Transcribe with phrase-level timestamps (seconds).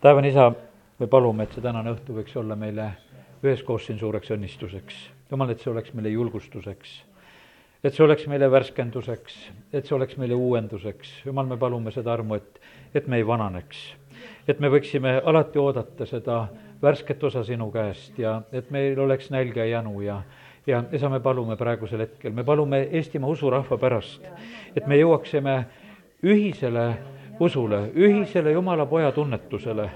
[0.00, 0.52] taevane isa,
[0.98, 2.92] me palume, et see tänane õhtu võiks olla meile
[3.42, 4.98] üheskoos siin suureks õnnistuseks.
[5.30, 7.02] jumal, et see oleks meile julgustuseks.
[7.82, 9.38] et see oleks meile värskenduseks,
[9.72, 11.24] et see oleks meile uuenduseks.
[11.26, 12.60] jumal, me palume seda armu, et,
[12.94, 13.94] et me ei vananeks.
[14.48, 16.46] et me võiksime alati oodata seda
[16.82, 20.22] värsket osa sinu käest ja et meil oleks nälga ja janu ja
[20.66, 24.22] ja isa, me palume praegusel hetkel, me palume Eestimaa usurahva pärast,
[24.76, 25.64] et me jõuaksime
[26.22, 26.94] ühisele
[27.40, 29.90] usule, ühisele Jumala poja tunnetusele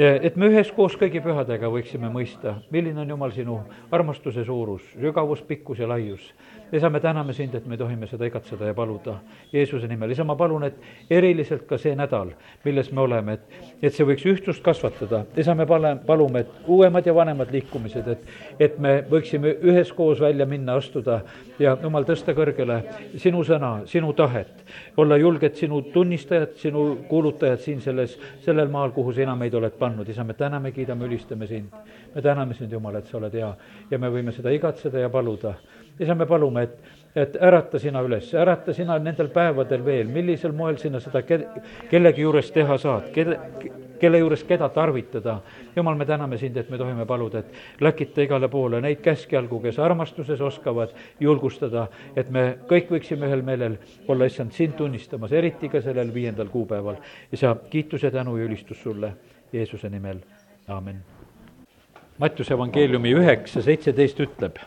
[0.00, 3.58] et me üheskoos kõigi pühadega võiksime mõista, milline on Jumal sinu
[3.92, 6.32] armastuse suurus, sügavus, pikkus ja laius.
[6.72, 9.18] isa, me täname sind, et me tohime seda igatseda ja paluda
[9.52, 10.10] Jeesuse nimel.
[10.10, 10.76] isa, ma palun, et
[11.10, 12.30] eriliselt ka see nädal,
[12.64, 15.24] milles me oleme, et, et see võiks ühtsust kasvatada.
[15.36, 18.24] isa, me pale-, palume, et uuemad ja vanemad liikumised, et,
[18.58, 21.20] et me võiksime üheskoos välja minna, astuda
[21.58, 22.80] ja Jumal, tõsta kõrgele
[23.16, 24.64] sinu sõna, sinu tahet,
[24.96, 29.89] olla julged sinu tunnistajad, sinu kuulutajad siin selles, sellel maal, kuhu sina meid oled pannud
[29.90, 31.74] andnud, isa, me täname, kiidame, ülistame sind.
[32.14, 33.50] me täname sind, Jumal, et sa oled hea
[33.90, 35.54] ja me võime seda igatseda ja paluda.
[35.98, 36.78] isa, me palume, et,
[37.14, 41.44] et ärata sina üles, ärata sina nendel päevadel veel, millisel moel sina seda ke-,
[41.90, 43.38] kellegi juures teha saad, kelle,
[44.00, 45.40] kelle juures keda tarvitada.
[45.76, 49.78] jumal, me täname sind, et me tohime paluda, et läkita igale poole neid käskjalgu, kes
[49.78, 51.86] armastuses oskavad julgustada,
[52.16, 53.76] et me kõik võiksime ühel meelel
[54.08, 56.96] olla, issand, sind tunnistamas, eriti ka sellel viiendal kuupäeval.
[57.32, 59.14] isa, kiitus ja tänu ja ülistus sulle
[59.52, 60.20] Jeesuse nimel,
[60.68, 61.00] aamen.
[62.18, 64.60] Mattiuse evangeeliumi üheksa seitseteist ütleb,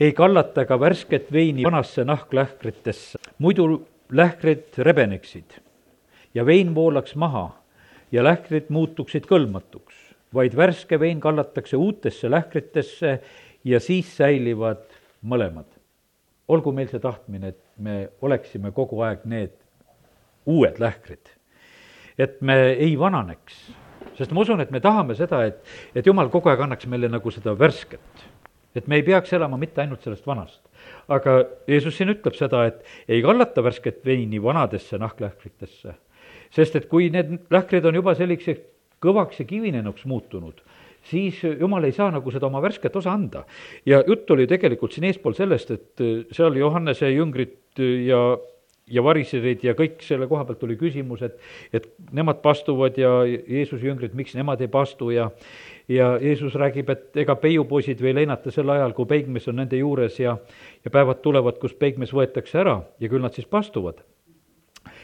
[0.00, 3.68] ei kallata ka värsket veini vanasse nahklähkritesse, muidu
[4.10, 5.60] lähkrid rebeneksid
[6.34, 7.44] ja vein voolaks maha
[8.12, 9.94] ja lähkrid muutuksid kõlbmatuks,
[10.34, 13.20] vaid värske vein kallatakse uutesse lähkritesse
[13.64, 14.86] ja siis säilivad
[15.22, 15.68] mõlemad.
[16.48, 19.52] olgu meil see tahtmine, et me oleksime kogu aeg need
[20.46, 21.36] uued lähkrid
[22.20, 23.60] et me ei vananeks.
[24.16, 25.60] sest ma usun, et me tahame seda, et,
[25.96, 28.26] et jumal kogu aeg annaks meile nagu seda värsket.
[28.76, 30.60] et me ei peaks elama mitte ainult sellest vanast.
[31.08, 35.94] aga Jeesus siin ütleb seda, et ei kallata värsket veini vanadesse nahklähkritesse.
[36.50, 38.66] sest et kui need lähkrid on juba selliseks
[39.00, 40.60] kõvaks ja kivinenuks muutunud,
[41.08, 43.44] siis jumal ei saa nagu seda oma värsket osa anda.
[43.86, 46.06] ja jutt oli tegelikult siin eespool sellest, et
[46.36, 48.20] seal Johannese jüngrid ja
[48.90, 51.36] ja variserid ja kõik selle koha pealt tuli küsimus, et,
[51.72, 55.30] et nemad pastuvad ja Jeesuse jüngrid, miks nemad ei pastu ja
[55.90, 60.20] ja Jeesus räägib, et ega peiupoisid veel leinata sel ajal, kui peigmees on nende juures
[60.20, 60.36] ja
[60.84, 63.98] ja päevad tulevad, kus peigmees võetakse ära ja küll nad siis pastuvad.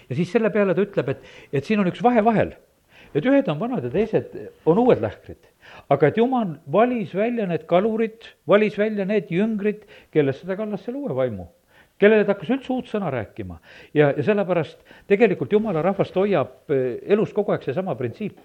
[0.09, 2.55] ja siis selle peale ta ütleb, et, et siin on üks vahe vahel,
[3.15, 4.35] et ühed on vanad ja teised
[4.67, 5.51] on uued lähkrid.
[5.91, 11.03] aga et jumal valis välja need kalurid, valis välja need jüngrid, kellest ta kallas selle
[11.03, 11.51] uue vaimu
[11.99, 13.59] kellele ta hakkas üldse uut sõna rääkima.
[13.95, 18.39] ja, ja sellepärast tegelikult jumala rahvast hoiab eh, elus kogu aeg seesama printsiip.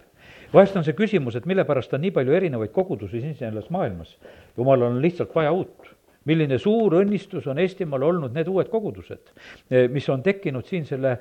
[0.53, 4.17] vahest on see küsimus, et mille pärast on nii palju erinevaid kogudusi siin selles maailmas.
[4.57, 5.95] jumalal on lihtsalt vaja uut.
[6.29, 9.31] Milline suur õnnistus on Eestimaal olnud need uued kogudused,
[9.69, 11.15] eh, mis on tekkinud siin selle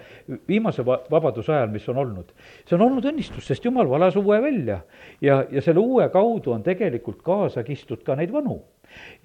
[0.49, 2.35] viimase va-, vabaduse ajal, mis on olnud.
[2.67, 4.81] see on olnud õnnistus, sest jumal valas uue välja
[5.21, 8.61] ja, ja selle uue kaudu on tegelikult kaasa kistud ka neid vanu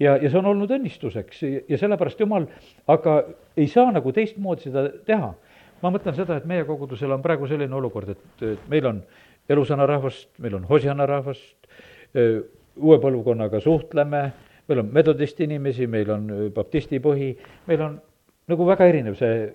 [0.00, 2.48] ja, ja see on olnud õnnistuseks ja sellepärast jumal
[2.88, 3.18] aga
[3.56, 5.34] ei saa nagu teistmoodi seda teha.
[5.82, 9.02] ma mõtlen seda, et meie kogudusel on praegu selline olukord, et, et meil on
[9.48, 11.68] elusõna rahvast, meil on hosiana rahvast,
[12.16, 14.22] uue põlvkonnaga suhtleme,
[14.68, 17.30] meil on metodisti inimesi, meil on baptisti põhi,
[17.68, 18.00] meil on
[18.50, 19.46] nagu väga erinev see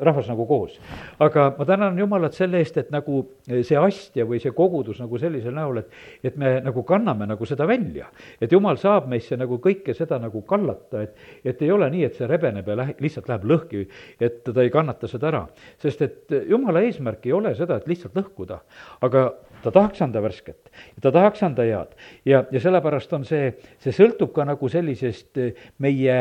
[0.00, 0.78] rahvas nagu koos.
[1.18, 5.54] aga ma tänan Jumalat selle eest, et nagu see astja või see kogudus nagu sellisel
[5.56, 8.10] näol, et, et me nagu kanname nagu seda välja.
[8.40, 12.18] et Jumal saab meisse nagu kõike seda nagu kallata, et, et ei ole nii, et
[12.18, 13.86] see rebeneb ja lähe-, lihtsalt läheb lõhki,
[14.20, 15.46] et ta ei kannata seda ära.
[15.82, 18.60] sest et Jumala eesmärk ei ole seda, et lihtsalt lõhkuda,
[19.06, 19.28] aga
[19.62, 20.70] ta tahaks anda värsket
[21.00, 21.94] ta tahaks anda head.
[22.24, 23.52] ja, ja sellepärast on see,
[23.82, 25.40] see sõltub ka nagu sellisest
[25.82, 26.18] meie,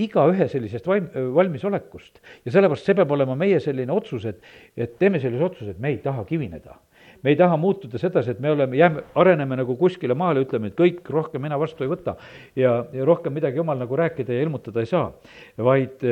[0.00, 2.20] igaühe sellisest vaim-, valmisolekust.
[2.44, 4.40] ja sellepärast see peab olema meie selline otsus, et,
[4.76, 6.76] et teeme sellise otsuse, et me ei taha kivineda.
[7.22, 10.76] me ei taha muutuda sedasi, et me oleme, jääme, areneme nagu kuskile maale, ütleme, et
[10.78, 12.16] kõik, rohkem mina vastu ei võta.
[12.56, 15.10] ja, ja rohkem midagi jumal nagu rääkida ja ilmutada ei saa,
[15.58, 16.04] vaid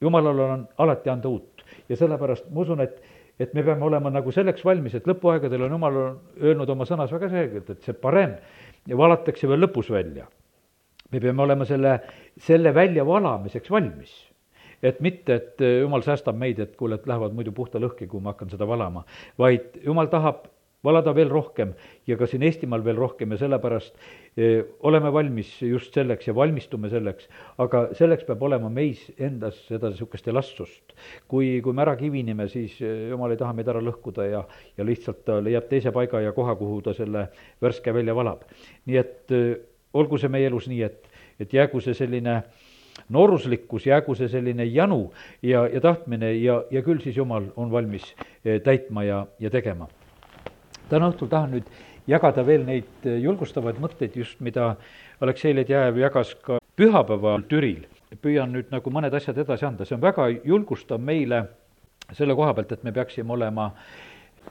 [0.00, 1.64] jumalal on alati anda uut.
[1.88, 3.02] ja sellepärast ma usun, et
[3.40, 5.96] et me peame olema nagu selleks valmis, et lõpuaegadel on jumal
[6.38, 8.36] öelnud oma sõnas väga selgelt, et see parem
[8.86, 10.28] valatakse veel lõpus välja
[11.14, 11.98] me peame olema selle,
[12.40, 14.14] selle väljavalamiseks valmis.
[14.84, 18.34] et mitte, et jumal säästab meid, et kuule, et lähevad muidu puhta lõhki, kui ma
[18.34, 19.06] hakkan seda valama,
[19.40, 20.42] vaid jumal tahab
[20.84, 21.72] valada veel rohkem
[22.04, 23.94] ja ka siin Eestimaal veel rohkem ja sellepärast
[24.36, 27.30] eh, oleme valmis just selleks ja valmistume selleks,
[27.64, 30.92] aga selleks peab olema meis endas seda niisugust elastsust.
[31.28, 34.42] kui, kui me ära kivinime, siis eh, jumal ei taha meid ära lõhkuda ja,
[34.76, 37.30] ja lihtsalt ta leiab teise paiga ja koha, kuhu ta selle
[37.64, 38.44] värske välja valab.
[38.84, 39.38] nii et
[39.94, 41.03] olgu see meie elus nii, et,
[41.40, 42.42] et jäägu see selline
[43.08, 48.14] nooruslikkus, jäägu see selline janu ja, ja tahtmine ja, ja küll siis Jumal on valmis
[48.64, 49.88] täitma ja, ja tegema
[50.88, 51.68] täna õhtul tahan nüüd
[52.10, 54.74] jagada veel neid eh, julgustavaid mõtteid just, mida
[55.24, 57.86] Aleksei Ledjajev jagas ka pühapäeval Türil.
[58.22, 61.40] püüan nüüd nagu mõned asjad edasi anda, see on väga julgustav meile
[62.14, 63.72] selle koha pealt, et me peaksime olema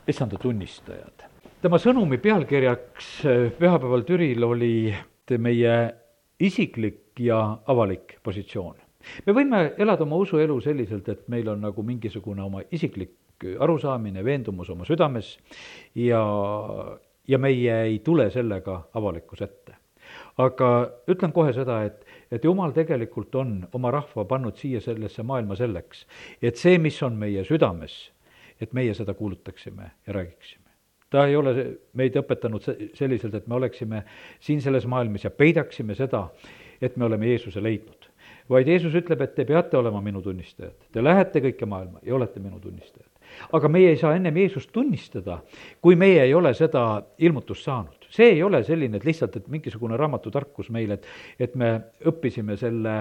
[0.07, 1.29] issanda tunnistajad.
[1.61, 4.93] tema sõnumi pealkirjaks eh, pühapäeval Türil oli
[5.37, 5.75] meie
[6.43, 8.75] isiklik ja avalik positsioon.
[9.25, 14.69] me võime elada oma usuelu selliselt, et meil on nagu mingisugune oma isiklik arusaamine, veendumus
[14.69, 15.37] oma südames
[15.95, 16.23] ja,
[17.27, 19.77] ja meie ei tule sellega avalikkuse ette.
[20.37, 20.69] aga
[21.09, 26.07] ütlen kohe seda, et, et jumal tegelikult on oma rahva pannud siia sellesse maailma selleks,
[26.41, 28.11] et see, mis on meie südames,
[28.61, 30.62] et meie seda kuulutaksime ja räägiksime
[31.13, 31.53] ta ei ole
[31.93, 32.65] meid õpetanud
[32.97, 34.03] selliselt, et me oleksime
[34.41, 36.25] siin selles maailmas ja peidaksime seda,
[36.81, 38.09] et me oleme Jeesuse leidnud.
[38.49, 42.41] vaid Jeesus ütleb, et te peate olema minu tunnistajad, te lähete kõike maailma ja olete
[42.43, 43.13] minu tunnistajad
[43.51, 45.39] aga meie ei saa ennem Jeesust tunnistada,
[45.81, 47.99] kui meie ei ole seda ilmutust saanud.
[48.13, 51.05] see ei ole selline, et lihtsalt, et mingisugune raamatutarkus meil, et,
[51.39, 51.69] et me
[52.05, 52.97] õppisime selle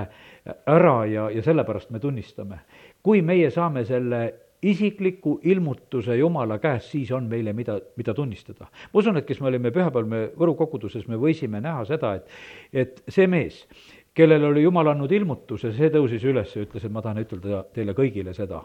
[0.66, 2.62] ära ja, ja sellepärast me tunnistame.
[3.02, 4.22] kui meie saame selle
[4.62, 8.68] isikliku ilmutuse Jumala käest, siis on meile, mida, mida tunnistada.
[8.92, 12.28] ma usun, et kes me olime pühapäeval, me Võru koguduses, me võisime näha seda, et,
[12.72, 13.64] et see mees,
[14.14, 17.96] kellele oli Jumal andnud ilmutuse, see tõusis üles ja ütles, et ma tahan ütelda teile
[17.98, 18.62] kõigile seda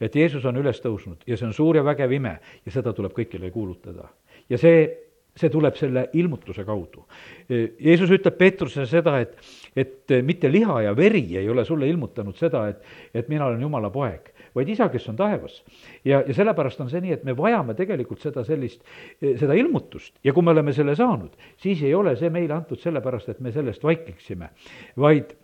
[0.00, 3.12] et Jeesus on üles tõusnud ja see on suur ja vägev ime ja seda tuleb
[3.16, 4.08] kõigile kuulutada.
[4.48, 7.04] ja see, see tuleb selle ilmutuse kaudu.
[7.50, 9.36] Jeesus ütleb Peetrusele seda, et,
[9.78, 12.82] et mitte liha ja veri ei ole sulle ilmutanud seda, et,
[13.14, 15.60] et mina olen Jumala poeg, vaid isa, kes on taevas.
[16.04, 18.82] ja, ja sellepärast on see nii, et me vajame tegelikult seda sellist,
[19.20, 23.34] seda ilmutust ja kui me oleme selle saanud, siis ei ole see meile antud sellepärast,
[23.34, 24.50] et me sellest vaikiksime,
[24.98, 25.34] vaid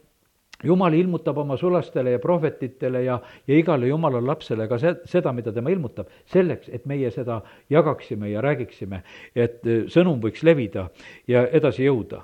[0.64, 5.52] jumal ilmutab oma sulastele ja prohvetitele ja, ja igale jumala lapsele ka se-, seda, mida
[5.52, 7.40] tema ilmutab, selleks, et meie seda
[7.72, 9.02] jagaksime ja räägiksime,
[9.36, 10.88] et e, sõnum võiks levida
[11.28, 12.22] ja edasi jõuda.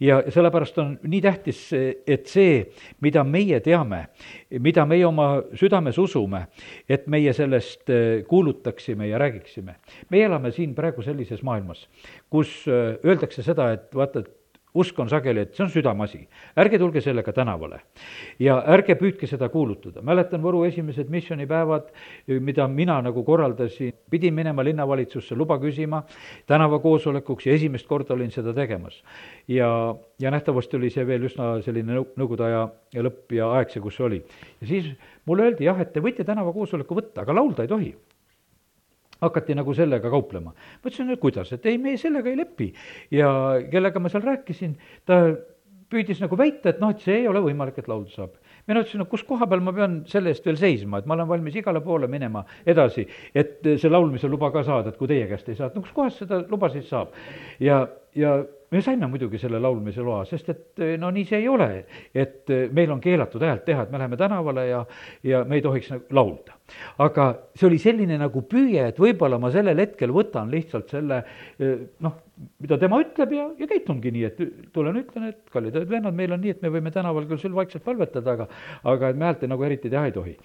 [0.00, 1.60] ja sellepärast on nii tähtis,
[2.06, 2.64] et see,
[3.00, 4.06] mida meie teame,
[4.58, 6.46] mida meie oma südames usume,
[6.88, 9.76] et meie sellest e, kuulutaksime ja räägiksime.
[10.10, 11.86] meie elame siin praegu sellises maailmas,
[12.30, 14.39] kus e, öeldakse seda, et vaata, et
[14.74, 16.20] usk on sageli, et see on südameasi,
[16.60, 17.80] ärge tulge sellega tänavale
[18.42, 20.02] ja ärge püüdke seda kuulutada.
[20.02, 21.90] mäletan Võru esimesed missioonipäevad,
[22.40, 26.02] mida mina nagu korraldasin, pidin minema linnavalitsusse luba küsima
[26.46, 29.02] tänavakoosolekuks ja esimest korda olin seda tegemas.
[29.48, 32.68] ja, ja nähtavasti oli see veel üsna selline nõu-, nõukogude aja
[33.02, 34.22] lõpp ja aeg see, kus see oli.
[34.60, 34.92] ja siis
[35.26, 37.94] mulle öeldi jah, et te võite tänavakoosoleku võtta, aga laulda ei tohi
[39.20, 40.52] hakati nagu sellega kauplema.
[40.54, 42.72] ma ütlesin, et kuidas, et ei, me sellega ei lepi.
[43.10, 43.30] ja
[43.70, 44.76] kellega ma seal rääkisin,
[45.06, 45.22] ta
[45.90, 48.36] püüdis nagu väita, et noh, et see ei ole võimalik, et laulda saab.
[48.68, 51.28] mina ütlesin, no kus koha peal ma pean selle eest veel seisma, et ma olen
[51.28, 55.48] valmis igale poole minema edasi, et see laulmise luba ka saada, et kui teie käest
[55.48, 57.16] ei saa, et no kus kohas seda luba siis saab.
[57.60, 57.82] ja,
[58.14, 58.38] ja
[58.70, 61.68] me saime muidugi selle laulmise loa, sest et no nii see ei ole,
[62.14, 64.80] et meil on keelatud häält teha, et me läheme tänavale ja,
[65.26, 66.56] ja me ei tohiks nagu laulda.
[67.02, 71.22] aga see oli selline nagu püüe, et võib-olla ma sellel hetkel võtan lihtsalt selle
[71.58, 72.18] noh,
[72.62, 74.42] mida tema ütleb ja, ja käitungi nii, et
[74.74, 77.84] tulen, ütlen, et kallid vennad, meil on nii, et me võime tänaval küll sul vaikselt
[77.86, 78.50] palvetada, aga
[78.94, 80.36] aga et me häält nagu eriti teha ei tohi.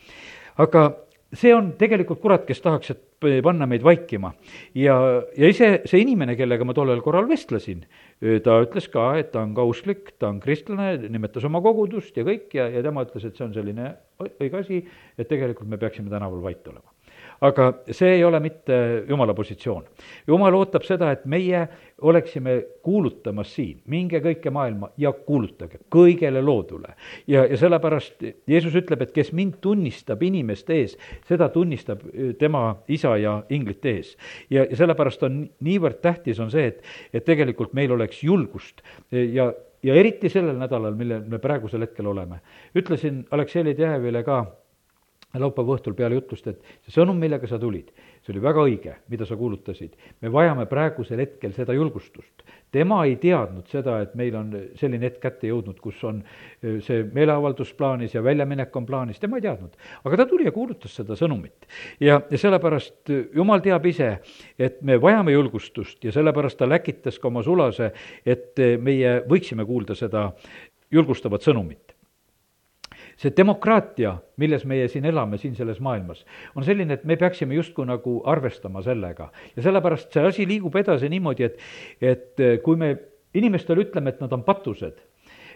[0.65, 0.89] aga
[1.35, 4.33] see on tegelikult kurat, kes tahaks, et panna meid vaikima.
[4.77, 4.95] ja,
[5.37, 7.85] ja ise see inimene, kellega ma tollel korral vestlesin,
[8.43, 12.25] ta ütles ka, et ta on ka usklik, ta on kristlane, nimetas oma kogudust ja
[12.27, 13.93] kõik ja, ja tema ütles, et see on selline
[14.25, 14.83] õige asi,
[15.17, 16.94] et tegelikult me peaksime tänaval vait olema
[17.45, 18.77] aga see ei ole mitte
[19.09, 19.83] jumala positsioon.
[20.27, 21.65] jumal ootab seda, et meie
[22.01, 26.95] oleksime kuulutamas siin, minge kõike maailma ja kuulutage kõigele loodule.
[27.27, 30.97] ja, ja sellepärast Jeesus ütleb, et kes mind tunnistab inimeste ees,
[31.27, 34.17] seda tunnistab äh, tema isa ja inglite ees.
[34.49, 36.83] ja, ja sellepärast on niivõrd tähtis, on see, et,
[37.13, 39.53] et tegelikult meil oleks julgust ja
[39.85, 42.39] ja eriti sellel nädalal, millel me praegusel hetkel oleme.
[42.75, 44.39] ütlesin Aleksei Ledjajevile ka
[45.41, 47.91] laupäeva õhtul peale jutlust, et see sõnum, millega sa tulid,
[48.23, 49.95] see oli väga õige, mida sa kuulutasid.
[50.21, 52.43] me vajame praegusel hetkel seda julgustust.
[52.71, 56.23] tema ei teadnud seda, et meil on selline hetk kätte jõudnud, kus on
[56.61, 59.75] see meeleavaldus plaanis ja väljaminek on plaanis, tema ei teadnud.
[60.03, 61.67] aga ta tuli ja kuulutas seda sõnumit.
[61.99, 64.19] ja, ja sellepärast jumal teab ise,
[64.59, 67.91] et me vajame julgustust ja sellepärast ta läkitas ka oma sulase,
[68.25, 70.31] et meie võiksime kuulda seda
[70.91, 71.84] julgustavat sõnumit
[73.19, 77.87] see demokraatia, milles meie siin elame, siin selles maailmas, on selline, et me peaksime justkui
[77.87, 79.31] nagu arvestama sellega.
[79.55, 81.59] ja sellepärast see asi liigub edasi niimoodi, et,
[82.01, 82.95] et eh, kui me
[83.35, 84.99] inimestele ütleme, et nad on patused,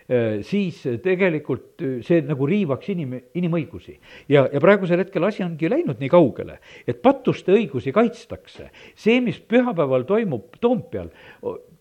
[0.07, 3.97] eh, siis tegelikult see nagu riivaks inim, inimõigusi.
[4.31, 8.69] ja, ja praegusel hetkel asi ongi läinud nii kaugele, et patuste õigusi kaitstakse.
[8.95, 11.11] see, mis pühapäeval toimub Toompeal,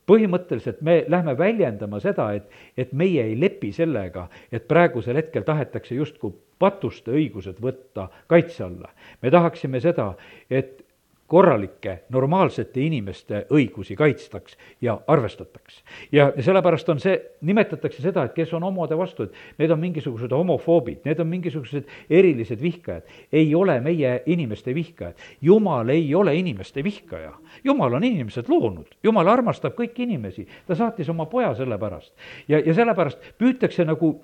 [0.08, 5.94] põhimõtteliselt me lähme väljendama seda, et, et meie ei lepi sellega, et praegusel hetkel tahetakse
[5.98, 8.90] justkui patuste õigused võtta kaitse alla.
[9.22, 10.14] me tahaksime seda,
[10.50, 10.82] et
[11.28, 15.82] korralike, normaalsete inimeste õigusi kaitstaks ja arvestataks.
[16.12, 20.32] ja, sellepärast on see, nimetatakse seda, et kes on homode vastu, et need on mingisugused
[20.32, 23.02] homofoobid, need on mingisugused erilised vihkajad.
[23.32, 25.20] ei ole meie inimeste vihkajad.
[25.40, 27.32] jumal ei ole inimeste vihkaja.
[27.64, 32.14] jumal on inimesed loonud, jumal armastab kõiki inimesi, ta saatis oma poja selle pärast.
[32.48, 34.16] ja, ja sellepärast püütakse nagu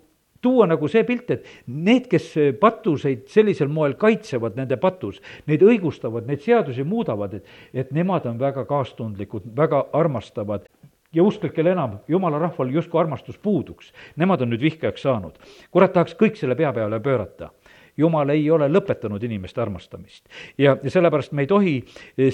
[0.44, 5.20] tuua nagu see pilt, et need, kes patuseid sellisel moel kaitsevad, nende patus,
[5.50, 10.68] neid õigustavad, neid seadusi muudavad, et, et nemad on väga kaastundlikud, väga armastavad
[11.14, 13.92] ja usklikel enam, jumala rahval justkui armastus puuduks.
[14.20, 15.38] Nemad on nüüd vihkajaks saanud.
[15.70, 17.52] kurat tahaks kõik selle pea peale pöörata
[17.96, 20.24] jumal ei ole lõpetanud inimeste armastamist.
[20.58, 21.74] ja, sellepärast me ei tohi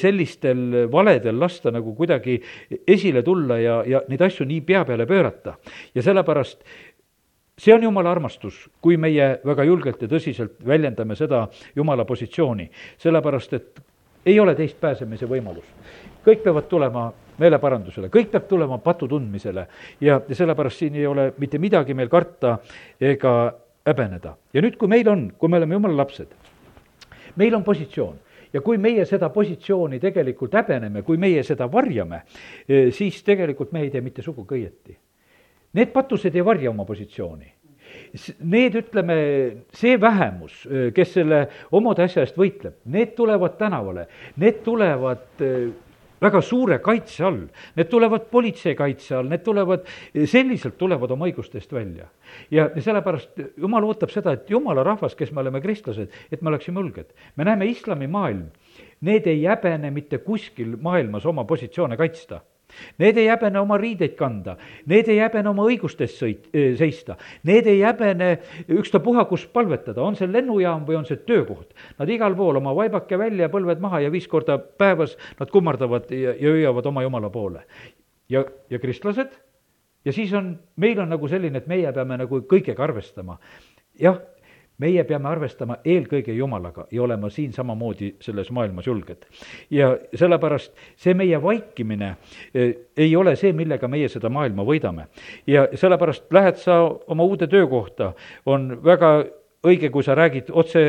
[0.00, 2.40] sellistel valedel lasta nagu kuidagi
[2.88, 5.54] esile tulla ja, ja neid asju nii pea peale pöörata.
[5.94, 6.64] ja sellepärast
[7.60, 11.44] see on jumala armastus, kui meie väga julgelt ja tõsiselt väljendame seda
[11.76, 13.82] jumala positsiooni, sellepärast et
[14.26, 15.66] ei ole teist pääsemise võimalus.
[16.24, 19.66] kõik peavad tulema meeleparandusele, kõik peab tulema patu tundmisele
[20.00, 22.58] ja, ja sellepärast siin ei ole mitte midagi meil karta
[23.00, 23.52] ega
[23.86, 24.36] häbeneda.
[24.52, 26.32] ja nüüd, kui meil on, kui me oleme jumala lapsed,
[27.36, 28.16] meil on positsioon
[28.52, 32.22] ja kui meie seda positsiooni tegelikult häbeneme, kui meie seda varjame,
[32.68, 34.96] eh, siis tegelikult me ei tee mitte sugugi õieti
[35.78, 37.52] Need patused ei varja oma positsiooni.
[38.50, 39.16] Need, ütleme,
[39.74, 44.06] see vähemus, kes selle omade asja eest võitleb, need tulevad tänavale,
[44.42, 45.42] need tulevad
[46.20, 47.40] väga suure kaitse all,
[47.78, 49.86] need tulevad politsei kaitse all, need tulevad,
[50.28, 52.10] selliselt tulevad oma õiguste eest välja.
[52.50, 56.52] ja, ja sellepärast jumal ootab seda, et jumala rahvas, kes me oleme kristlased, et me
[56.52, 57.14] oleksime julged.
[57.36, 58.46] me näeme islamimaailm,
[59.06, 62.42] need ei häbene mitte kuskil maailmas oma positsioone kaitsta
[62.98, 64.56] Need ei häbene oma riideid kanda,
[64.90, 66.48] need ei häbene oma õigustest sõit-,
[66.78, 67.16] seista,
[67.48, 68.30] need ei häbene
[68.68, 71.74] ükstapuha, kus palvetada, on see lennujaam või on see töökoht.
[71.98, 76.34] Nad igal pool oma vaibake välja, põlved maha ja viis korda päevas nad kummardavad ja,
[76.34, 77.64] ja hüüavad oma jumala poole.
[78.30, 79.32] ja, ja kristlased,
[80.04, 83.38] ja siis on, meil on nagu selline, et meie peame nagu kõigega arvestama.
[84.00, 84.20] jah,
[84.80, 89.26] meie peame arvestama eelkõige Jumalaga ja olema siin samamoodi selles maailmas julged.
[89.70, 92.14] ja sellepärast see meie vaikimine
[92.54, 95.06] eh, ei ole see, millega meie seda maailma võidame.
[95.46, 98.12] ja sellepärast lähed sa oma uude töökohta,
[98.46, 99.24] on väga
[99.66, 100.84] õige, kui sa räägid otse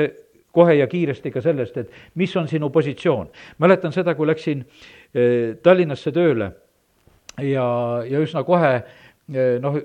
[0.52, 3.30] kohe ja kiiresti ka sellest, et mis on sinu positsioon.
[3.58, 4.66] mäletan seda, kui läksin
[5.14, 6.52] eh, Tallinnasse tööle
[7.40, 7.66] ja,
[8.08, 9.78] ja üsna kohe eh, noh,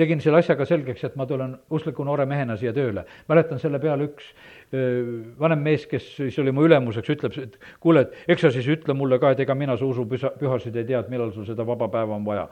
[0.00, 3.04] tegin selle asjaga selgeks, et ma tulen uskliku noore mehena siia tööle.
[3.28, 4.32] mäletan selle peale üks
[5.40, 8.94] vanem mees, kes siis oli mu ülemuseks, ütleb, et kuule, et eks sa siis ütle
[8.94, 11.90] mulle ka, et ega mina su usupüha, pühasid ei tea, et millal sul seda vaba
[11.90, 12.48] päeva on vaja.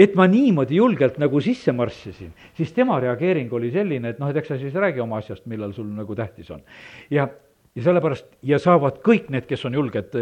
[0.00, 4.38] et ma niimoodi julgelt nagu sisse marssisin, siis tema reageering oli selline, et noh, et
[4.40, 6.62] eks sa siis räägi oma asjast, millal sul nagu tähtis on.
[7.10, 7.28] ja,
[7.76, 10.16] ja sellepärast, ja saavad kõik need, kes on julged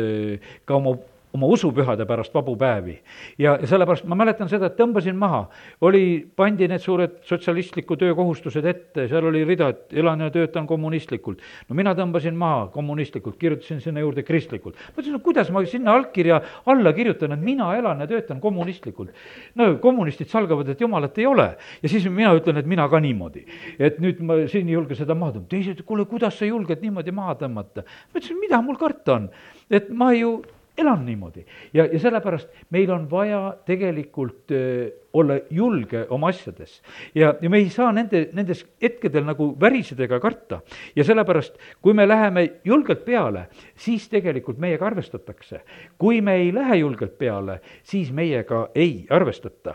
[0.66, 0.97] ka oma
[1.32, 2.99] oma usupühade pärast vabu päevi.
[3.38, 5.47] ja sellepärast ma mäletan seda, et tõmbasin maha,
[5.80, 10.66] oli, pandi need suured sotsialistliku töö kohustused ette, seal oli rida, et elan ja töötan
[10.66, 11.40] kommunistlikult.
[11.68, 14.75] no mina tõmbasin maha kommunistlikult, kirjutasin sinna juurde kristlikult.
[14.75, 19.11] ma ütlesin, no kuidas ma sinna allkirja alla kirjutan, et mina elan ja töötan kommunistlikult.
[19.54, 21.56] no kommunistid salgavad, et jumalat ei ole.
[21.82, 23.47] ja siis mina ütlen, et mina ka niimoodi.
[23.78, 27.12] et nüüd ma siin ei julge seda maha tõmmata, teised, kuule, kuidas sa julged niimoodi
[27.12, 27.85] maha tõmmata?
[27.85, 29.28] ma ütlesin, mida mul karta on,
[29.70, 30.38] et ma ju
[30.78, 31.44] elan niimoodi
[31.75, 36.82] ja, ja sellepärast meil on vaja tegelikult öö, olla julge oma asjades.
[37.14, 40.61] ja, ja me ei saa nende, nendes hetkedel nagu väriseda ega karta.
[40.97, 45.61] ja sellepärast, kui me läheme julgelt peale, siis tegelikult meiega arvestatakse.
[45.99, 49.75] kui me ei lähe julgelt peale, siis meiega ei arvestata.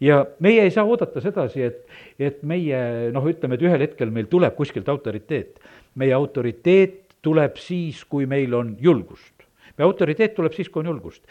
[0.00, 1.86] ja meie ei saa oodata sedasi, et,
[2.18, 5.60] et meie noh, ütleme, et ühel hetkel meil tuleb kuskilt autoriteet.
[5.94, 9.33] meie autoriteet tuleb siis, kui meil on julgust
[9.78, 11.24] meie autoriteet tuleb siis, kui on julgust.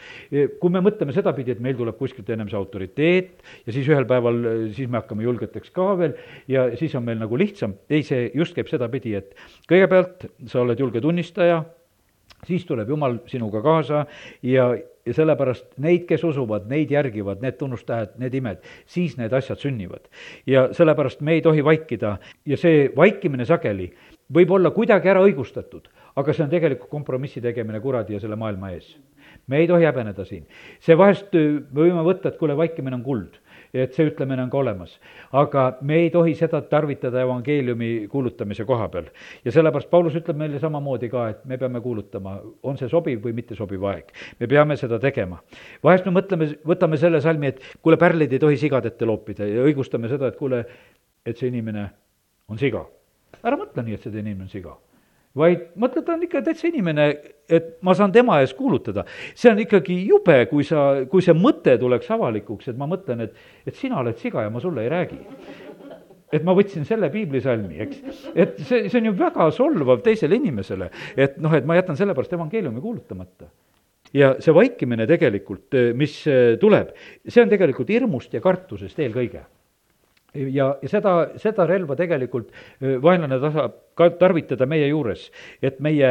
[0.60, 4.40] kui me mõtleme sedapidi, et meil tuleb kuskilt ennem see autoriteet ja siis ühel päeval,
[4.76, 6.18] siis me hakkame julgeteks ka veel
[6.50, 9.34] ja siis on meil nagu lihtsam, ei, see just käib sedapidi, et
[9.70, 11.62] kõigepealt sa oled julge tunnistaja,
[12.44, 14.04] siis tuleb Jumal sinuga kaasa
[14.44, 14.68] ja,
[15.06, 20.08] ja sellepärast neid, kes usuvad, neid järgivad, need tunnustähed, need imed, siis need asjad sünnivad.
[20.46, 23.92] ja sellepärast me ei tohi vaikida ja see vaikimine sageli
[24.32, 28.70] võib olla kuidagi ära õigustatud, aga see on tegelikult kompromissi tegemine kuradi ja selle maailma
[28.74, 28.94] ees.
[29.46, 30.46] me ei tohi häbeneda siin.
[30.80, 33.40] see vahest me võime võtta, et kuule, vaikimine on kuld,
[33.74, 34.94] et see ütlemine on ka olemas.
[35.32, 39.10] aga me ei tohi seda tarvitada evangeeliumi kuulutamise koha peal.
[39.44, 43.34] ja sellepärast Paulus ütleb meile samamoodi ka, et me peame kuulutama, on see sobiv või
[43.40, 44.14] mittesobiv aeg.
[44.40, 45.42] me peame seda tegema.
[45.82, 49.66] vahest me mõtleme, võtame selle salmi, et kuule, pärleid ei tohi sigade ette loopida ja
[49.66, 50.64] õigustame seda, et kuule,
[51.26, 51.90] et see inimene
[52.48, 52.86] on siga
[53.42, 54.76] ära mõtle nii, et see inimene on siga
[55.38, 57.08] vaid mõtle, ta on ikka täitsa inimene,
[57.50, 59.04] et ma saan tema ees kuulutada.
[59.34, 63.34] see on ikkagi jube, kui sa, kui see mõte tuleks avalikuks, et ma mõtlen, et,
[63.66, 65.20] et sina oled siga ja ma sulle ei räägi.
[66.34, 68.00] et ma võtsin selle piiblisalmi, eks.
[68.34, 72.32] et see, see on ju väga solvav teisele inimesele, et noh, et ma jätan sellepärast
[72.34, 73.50] evangeeliumi kuulutamata
[74.14, 76.16] ja see vaikimine tegelikult, mis
[76.62, 76.94] tuleb,
[77.26, 79.44] see on tegelikult hirmust ja kartusest eelkõige
[80.34, 82.50] ja, ja seda, seda relva tegelikult
[83.02, 85.28] vaenlane tasab ka tarvitada meie juures,
[85.62, 86.10] et meie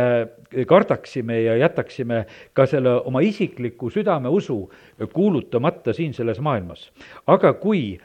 [0.69, 2.23] kardaksime ja jätaksime
[2.55, 4.57] ka selle oma isikliku südameusu
[5.13, 6.91] kuulutamata siin selles maailmas.
[7.27, 7.99] aga kui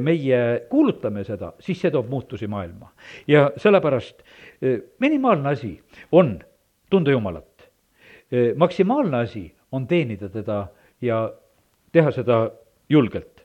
[0.00, 2.92] meie kuulutame seda, siis see toob muutusi maailma.
[3.26, 4.22] ja sellepärast
[5.00, 5.80] minimaalne asi
[6.12, 6.38] on
[6.90, 7.68] tunda Jumalat.
[8.56, 10.66] maksimaalne asi on teenida teda
[11.00, 11.32] ja
[11.92, 12.50] teha seda
[12.88, 13.44] julgelt.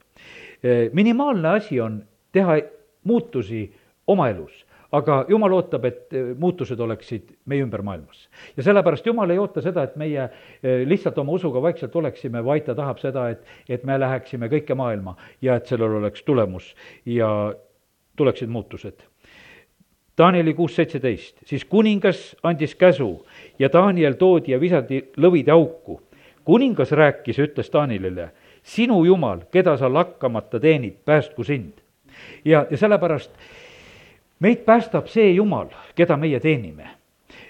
[0.93, 2.03] minimaalne asi on
[2.33, 2.59] teha
[3.03, 3.67] muutusi
[4.07, 8.27] oma elus aga jumal ootab, et eh, muutused oleksid meie ümber maailmas.
[8.57, 12.67] ja sellepärast jumal ei oota seda, et meie eh, lihtsalt oma usuga vaikselt oleksime, vaid
[12.67, 16.73] ta tahab seda, et, et me läheksime kõike maailma ja et sellel oleks tulemus
[17.05, 17.27] ja
[18.15, 19.01] tuleksid muutused.
[20.17, 23.25] Danieli kuus seitseteist, siis kuningas andis käsu
[23.59, 26.01] ja Daniel toodi ja visati lõvide auku.
[26.45, 28.29] kuningas rääkis ja ütles Danielile,
[28.63, 31.82] sinu jumal, keda sa lakkamata teenid, päästku sind
[32.45, 33.31] ja, ja sellepärast
[34.43, 36.89] meid päästab see Jumal, keda meie teenime.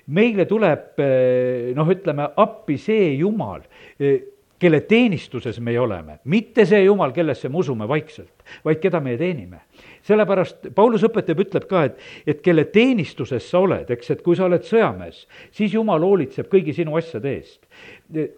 [0.08, 3.64] meile tuleb eh, noh, ütleme appi see Jumal,
[4.00, 4.20] eh,
[4.64, 9.64] kelle teenistuses me oleme, mitte see Jumal, kellesse me usume vaikselt, vaid keda meie teenime.
[10.04, 14.46] sellepärast Paulus õpetab, ütleb ka, et, et kelle teenistuses sa oled, eks, et kui sa
[14.48, 17.62] oled sõjamees, siis Jumal hoolitseb kõigi sinu asjade eest.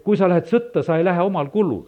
[0.03, 1.85] kui sa lähed sõtta, sa ei lähe omal kulul.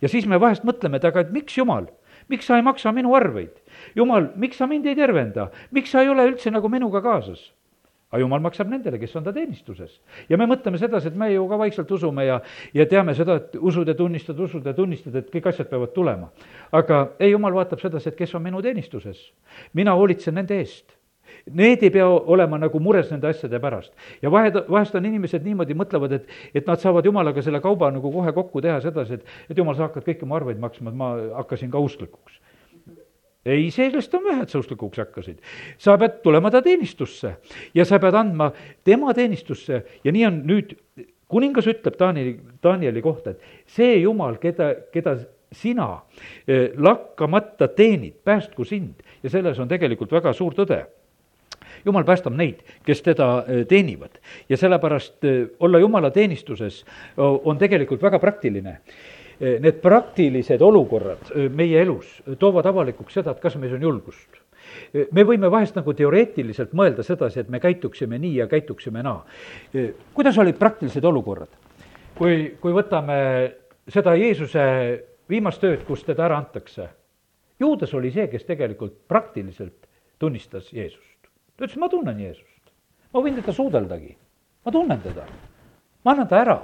[0.00, 1.86] ja siis me vahest mõtleme, et aga et miks Jumal,
[2.28, 3.61] miks sa ei maksa minu arveid?
[3.96, 7.50] Jumal, miks sa mind ei tervenda, miks sa ei ole üldse nagu minuga kaasas?
[8.12, 10.00] aga jumal maksab nendele, kes on ta teenistuses.
[10.28, 12.40] ja me mõtleme sedasi, et me ju ka vaikselt usume ja,
[12.76, 16.28] ja teame seda, et usud ja tunnistad, usud ja tunnistad, et kõik asjad peavad tulema.
[16.72, 19.30] aga ei, jumal vaatab sedasi, et kes on minu teenistuses.
[19.72, 20.98] mina hoolitsen nende eest
[21.50, 23.92] Need ei pea olema nagu mures nende asjade pärast.
[24.22, 28.12] ja vahe, vahest on inimesed niimoodi mõtlevad, et, et nad saavad jumalaga selle kauba nagu
[28.12, 31.14] kohe kokku teha sedasi, et, et jumal, sa hakkad kõiki mu arveid maksma, et ma
[31.40, 32.41] hakkasin ka usklikuks
[33.46, 35.38] ei, sellest on vähe, et sa usklikuks hakkasid.
[35.78, 37.36] sa pead tulema ta teenistusse
[37.74, 38.52] ja sa pead andma
[38.84, 40.76] tema teenistusse ja nii on nüüd,
[41.28, 45.16] kuningas ütleb Danieli, Danieli kohta, et see jumal, keda, keda
[45.52, 46.02] sina
[46.48, 49.02] eh, lakkamata teenid, päästku sind.
[49.22, 50.82] Ja selles on tegelikult väga suur tõde.
[51.84, 54.20] Jumal päästab neid, kes teda eh, teenivad.
[54.48, 56.82] Ja sellepärast eh, olla jumala teenistuses
[57.16, 58.78] on tegelikult väga praktiline
[59.42, 64.38] need praktilised olukorrad meie elus toovad avalikuks seda, et kas meis on julgust.
[65.12, 69.24] Me võime vahest nagu teoreetiliselt mõelda sedasi, et me käituksime nii ja käituksime naa.
[70.14, 71.50] kuidas olid praktilised olukorrad?
[72.14, 73.16] kui, kui võtame
[73.88, 74.64] seda Jeesuse
[75.28, 76.88] viimast tööd, kus teda ära antakse,
[77.60, 79.86] Juudas oli see, kes tegelikult praktiliselt
[80.18, 81.30] tunnistas Jeesust.
[81.56, 82.70] ta ütles, ma tunnen Jeesust.
[83.12, 84.16] ma võin teda suudeldagi,
[84.64, 85.26] ma tunnen teda,
[86.04, 86.60] ma annan ta ära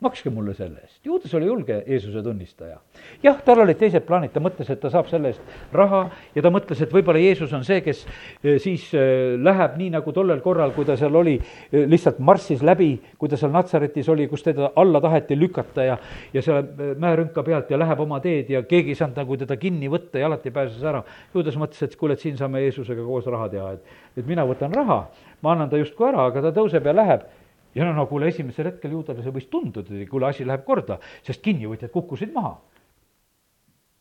[0.00, 0.98] makske mulle selle eest.
[1.04, 2.78] juudas oli julge Jeesuse tunnistaja.
[3.22, 6.02] jah, tal olid teised plaanid, ta mõtles, et ta saab selle eest raha
[6.34, 10.14] ja ta mõtles, et võib-olla Jeesus on see, kes eh, siis eh, läheb nii, nagu
[10.16, 11.36] tollel korral, kui ta seal oli,
[11.70, 15.98] eh, lihtsalt marssis läbi, kui ta seal Natsaretis oli, kus teda alla taheti lükata ja,
[16.32, 19.90] ja selle mäerünka pealt ja läheb oma teed ja keegi ei saanud nagu teda kinni
[19.92, 21.04] võtta ja alati pääses ära.
[21.34, 24.72] juudas mõtles, et kuule, et siin saame Jeesusega koos raha teha, et, et mina võtan
[24.74, 25.02] raha,
[25.44, 27.28] ma annan ta justkui ära, aga ta tõuseb ja läheb
[27.74, 31.42] ja no, no kuule, esimesel hetkel juudale see võis tunduda, kuule, asi läheb korda, sest
[31.44, 32.58] kinnivõtjad kukkusid maha.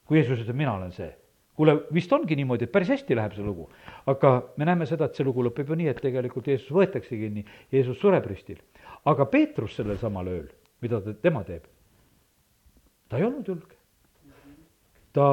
[0.10, 1.12] kui Jeesus ütleb, mina olen see.
[1.60, 3.70] kuule, vist ongi niimoodi, et päris hästi läheb see lugu.
[4.06, 7.46] aga me näeme seda, et see lugu lõpeb ju nii, et tegelikult Jeesus võetakse kinni,
[7.72, 8.62] Jeesus sureb ristil.
[9.06, 10.48] aga Peetrus sellel samal ööl,
[10.82, 11.68] mida ta, tema teeb?
[13.10, 13.76] ta ei olnud julge.
[15.14, 15.26] ta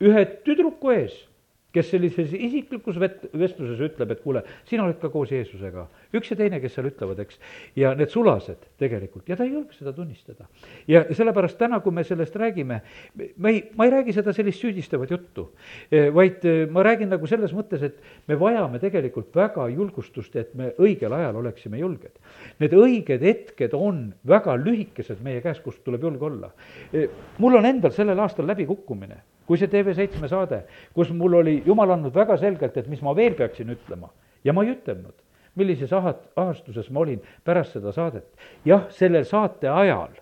[0.00, 1.29] ühe tüdruku ees
[1.74, 5.86] kes sellises isiklikus vet-, vestluses ütleb, et kuule, sina oled ka koos Jeesusega.
[6.16, 7.38] üks ja teine, kes seal ütlevad, eks,
[7.78, 10.48] ja need sulased tegelikult, ja ta ei julge seda tunnistada.
[10.90, 12.80] ja sellepärast täna, kui me sellest räägime,
[13.14, 15.50] me ei, ma ei räägi seda sellist süüdistavat juttu,
[15.90, 20.54] e, vaid e, ma räägin nagu selles mõttes, et me vajame tegelikult väga julgustust, et
[20.58, 22.18] me õigel ajal oleksime julged.
[22.60, 26.50] Need õiged hetked on väga lühikesed meie käes, kust tuleb julge olla.
[26.92, 27.06] E,
[27.38, 30.60] mul on endal sellel aastal läbikukkumine kui see TV7 saade,
[30.94, 34.12] kus mul oli jumal andnud väga selgelt, et mis ma veel peaksin ütlema.
[34.46, 35.16] Ja ma ei ütelnud,
[35.58, 38.28] millises ahat-, ahastuses ma olin pärast seda saadet.
[38.64, 40.14] jah, selle saate ajal,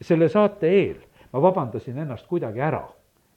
[0.00, 0.96] selle saate eel
[1.34, 2.86] ma vabandasin ennast kuidagi ära,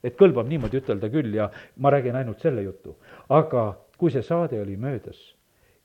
[0.00, 2.96] et kõlbab niimoodi ütelda küll ja ma räägin ainult selle jutu,
[3.28, 5.20] aga kui see saade oli möödas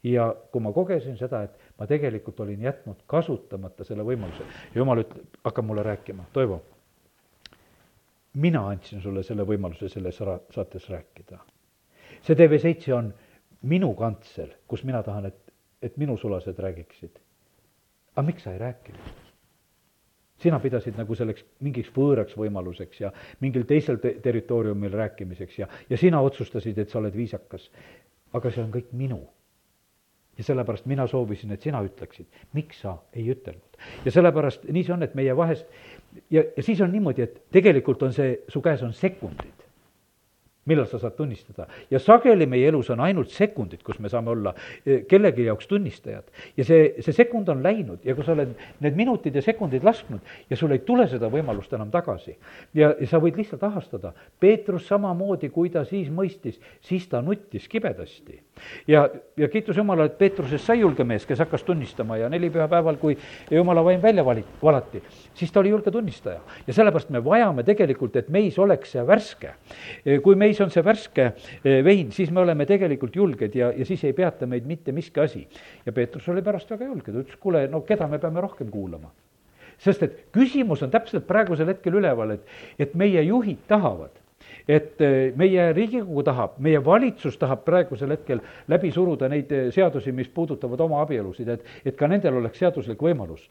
[0.07, 5.27] ja kui ma kogesin seda, et ma tegelikult olin jätnud kasutamata selle võimaluse, jumal ütleb,
[5.43, 6.63] hakkab mulle rääkima, Toivo
[8.33, 11.39] mina andsin sulle selle võimaluse selles ra-, saates rääkida.
[12.21, 13.13] see TV7 on
[13.61, 17.19] minu kantsel, kus mina tahan, et, et minu sulased räägiksid.
[18.15, 19.25] aga miks sa ei rääkinud?
[20.39, 25.97] sina pidasid nagu selleks mingiks võõraks võimaluseks ja mingil teisel te-, territooriumil rääkimiseks ja, ja
[25.97, 27.71] sina otsustasid, et sa oled viisakas.
[28.33, 29.23] aga see on kõik minu
[30.39, 33.79] ja sellepärast mina soovisin, et sina ütleksid, miks sa ei ütelnud.
[34.05, 35.67] ja sellepärast nii see on, et meie vahest
[36.29, 39.68] ja, ja siis on niimoodi, et tegelikult on see, su käes on sekundid
[40.69, 41.67] millal sa saad tunnistada.
[41.91, 44.53] ja sageli meie elus on ainult sekundid, kus me saame olla
[44.85, 46.23] eh, kellegi jaoks tunnistajad.
[46.57, 50.21] ja see, see sekund on läinud ja kui sa oled need minutid ja sekundid lasknud
[50.49, 52.35] ja sul ei tule seda võimalust enam tagasi
[52.73, 54.13] ja, ja sa võid lihtsalt ahastada.
[54.39, 58.39] Peetrus samamoodi, kui ta siis mõistis, siis ta nuttis kibedasti.
[58.87, 63.17] ja, ja kiitus Jumalale, et Peetrusest sai julge mees, kes hakkas tunnistama ja nelipühapäeval, kui
[63.51, 65.01] Jumala vaim välja vali-, valati,
[65.33, 66.39] siis ta oli julge tunnistaja.
[66.67, 69.53] ja sellepärast me vajame tegelikult, et meis oleks see värske.
[70.23, 71.25] kui meis meis on see värske
[71.63, 75.19] eh, vein, siis me oleme tegelikult julged ja, ja siis ei peata meid mitte miski
[75.19, 75.47] asi.
[75.85, 79.11] ja Peetrus oli pärast väga julge, ta ütles, kuule, no keda me peame rohkem kuulama.
[79.79, 84.11] sest et küsimus on täpselt praegusel hetkel üleval, et, et meie juhid tahavad
[84.67, 90.11] et eh, meie Riigikogu tahab, meie valitsus tahab praegusel hetkel läbi suruda neid eh, seadusi,
[90.11, 93.47] mis puudutavad homoabielusid, et, et ka nendel oleks seaduslik võimalus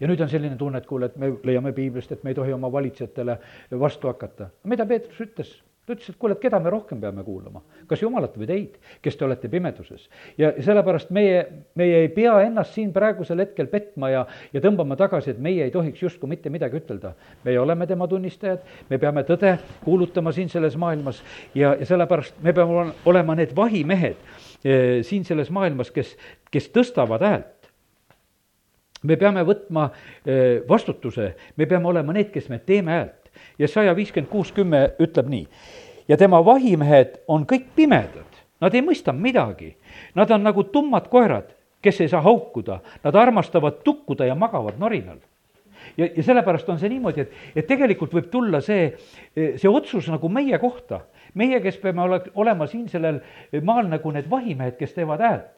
[0.00, 2.52] ja nüüd on selline tunne, et kuule, et me leiame piiblist, et me ei tohi
[2.52, 3.38] oma valitsejatele
[3.78, 4.50] vastu hakata.
[4.64, 5.54] mida Peetrus ütles?
[5.86, 9.18] Ta ütles, et kuule, et keda me rohkem peame kuulama, kas Jumalat või teid, kes
[9.20, 10.08] te olete pimeduses.
[10.40, 11.42] ja sellepärast meie,
[11.76, 15.74] meie ei pea ennast siin praegusel hetkel petma ja, ja tõmbama tagasi, et meie ei
[15.74, 17.12] tohiks justkui mitte midagi ütelda.
[17.44, 21.22] meie oleme tema tunnistajad, me peame tõde kuulutama siin selles maailmas
[21.54, 24.16] ja, ja sellepärast me peame olema need vahimehed
[24.64, 26.16] eh, siin selles maailmas, kes,
[26.50, 27.52] kes tõstavad häält
[29.04, 29.90] me peame võtma
[30.24, 33.23] eh, vastutuse, me peame olema need, kes me teeme häält
[33.58, 35.48] ja saja viiskümmend kuus kümme ütleb nii.
[36.08, 39.76] ja tema vahimehed on kõik pimedad, nad ei mõista midagi.
[40.14, 45.18] Nad on nagu tummad koerad, kes ei saa haukuda, nad armastavad tukkuda ja magavad norinal
[45.96, 48.92] ja, ja sellepärast on see niimoodi, et, et tegelikult võib tulla see,
[49.34, 51.04] see otsus nagu meie kohta.
[51.34, 53.20] meie, kes peame ole, olema siin sellel
[53.66, 55.52] maal nagu need vahimehed, kes teevad häält.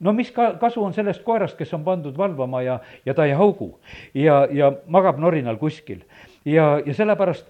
[0.00, 3.32] no mis ka, kasu on sellest koerast, kes on pandud valvama ja, ja ta ei
[3.32, 3.78] haugu
[4.14, 6.04] ja, ja magab norinal kuskil
[6.44, 7.46] ja, ja sellepärast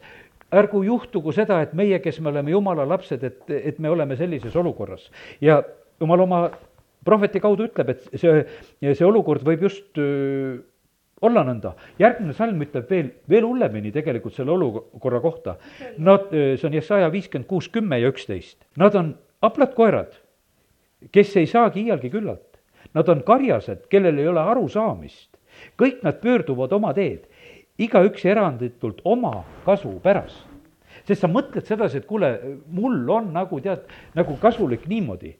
[0.54, 4.54] ärgu juhtugu seda, et meie, kes me oleme jumala lapsed, et, et me oleme sellises
[4.56, 5.62] olukorras ja
[6.00, 6.44] jumal oma
[7.04, 8.44] prohveti kaudu ütleb, et see,
[8.86, 10.56] see olukord võib just öö,
[11.24, 11.74] olla nõnda.
[11.98, 15.56] järgmine salm ütleb veel, veel hullemini tegelikult selle olukorra kohta.
[15.98, 18.58] Nad, see on Jesaja viiskümmend kuus, kümme ja üksteist.
[18.80, 20.18] Nad on haplad koerad,
[21.12, 22.60] kes ei saagi iialgi küllalt.
[22.94, 25.30] Nad on karjased, kellel ei ole arusaamist.
[25.78, 27.28] kõik nad pöörduvad oma teed
[27.78, 30.50] igaüks eranditult oma kasu pärast.
[31.04, 32.28] sest sa mõtled sedasi, et kuule,
[32.72, 35.34] mul on nagu tead, nagu kasulik niimoodi.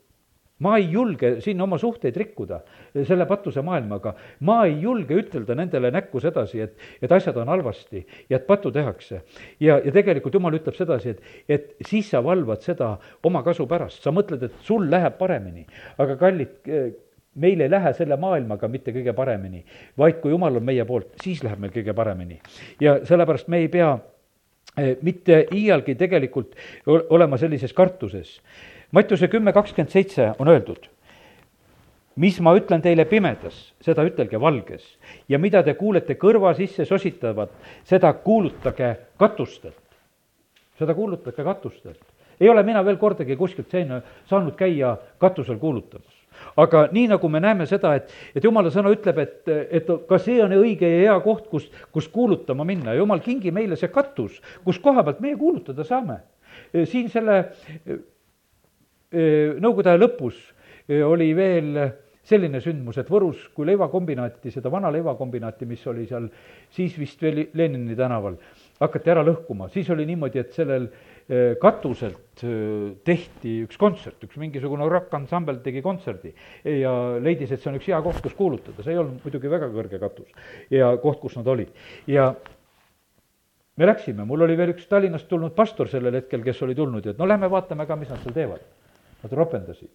[0.58, 2.60] ma ei julge siin oma suhteid rikkuda
[3.04, 4.14] selle patuse maailmaga.
[4.40, 8.72] ma ei julge ütelda nendele näkku sedasi, et, et asjad on halvasti ja et patu
[8.72, 9.22] tehakse.
[9.60, 14.02] ja, ja tegelikult jumal ütleb sedasi, et, et siis sa valvad seda oma kasu pärast,
[14.02, 15.66] sa mõtled, et sul läheb paremini.
[15.98, 16.58] aga kallid,
[17.34, 19.64] meil ei lähe selle maailmaga mitte kõige paremini,
[19.98, 22.40] vaid kui jumal on meie poolt, siis läheb meil kõige paremini.
[22.80, 23.90] ja sellepärast me ei pea
[24.78, 26.54] eh, mitte iialgi tegelikult
[26.86, 28.40] olema sellises kartuses.
[28.92, 30.86] Mattiuse kümme kakskümmend seitse on öeldud,
[32.16, 34.84] mis ma ütlen teile pimedas, seda ütelge valges
[35.28, 37.50] ja mida te kuulete kõrva sisse sositavat,
[37.84, 39.80] seda kuulutage katustelt.
[40.78, 42.04] seda kuulutage katustelt.
[42.40, 46.13] ei ole mina veel kordagi kuskilt seina saanud käia katusel kuulutamas
[46.60, 50.40] aga nii, nagu me näeme seda, et, et jumala sõna ütleb, et, et ka see
[50.44, 54.80] on õige ja hea koht, kus, kus kuulutama minna, jumal, kingi meile see katus, kus
[54.82, 56.20] koha pealt meie kuulutada saame.
[56.86, 57.40] siin selle
[59.14, 60.38] nõukogude aja lõpus
[61.06, 61.76] oli veel
[62.24, 66.30] selline sündmus, et Võrus, kui leivakombinaati, seda vana leivakombinaati, mis oli seal
[66.72, 68.38] siis vist veel Lenini tänaval,
[68.80, 71.13] hakati ära lõhkuma, siis oli niimoodi, et sellel eh,
[71.60, 76.34] katuselt eh, tehti üks kontsert, üks mingisugune rokk-ansambel tegi kontserdi
[76.68, 79.70] ja leidis, et see on üks hea koht, kus kuulutada, see ei olnud muidugi väga
[79.72, 80.34] kõrge katus
[80.74, 81.72] ja koht, kus nad olid.
[82.10, 82.30] ja
[83.76, 87.14] me läksime, mul oli veel üks Tallinnast tulnud pastor sellel hetkel, kes oli tulnud ja
[87.14, 88.66] et no lähme vaatame ka, mis nad seal teevad.
[89.24, 89.92] Nad ropendasid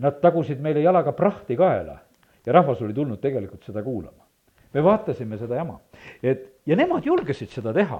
[0.00, 1.98] Nad tagusid meile jalaga prahti kaela
[2.46, 4.24] ja rahvas oli tulnud tegelikult seda kuulama.
[4.72, 5.80] me vaatasime seda jama,
[6.22, 7.98] et ja nemad julgesid seda teha.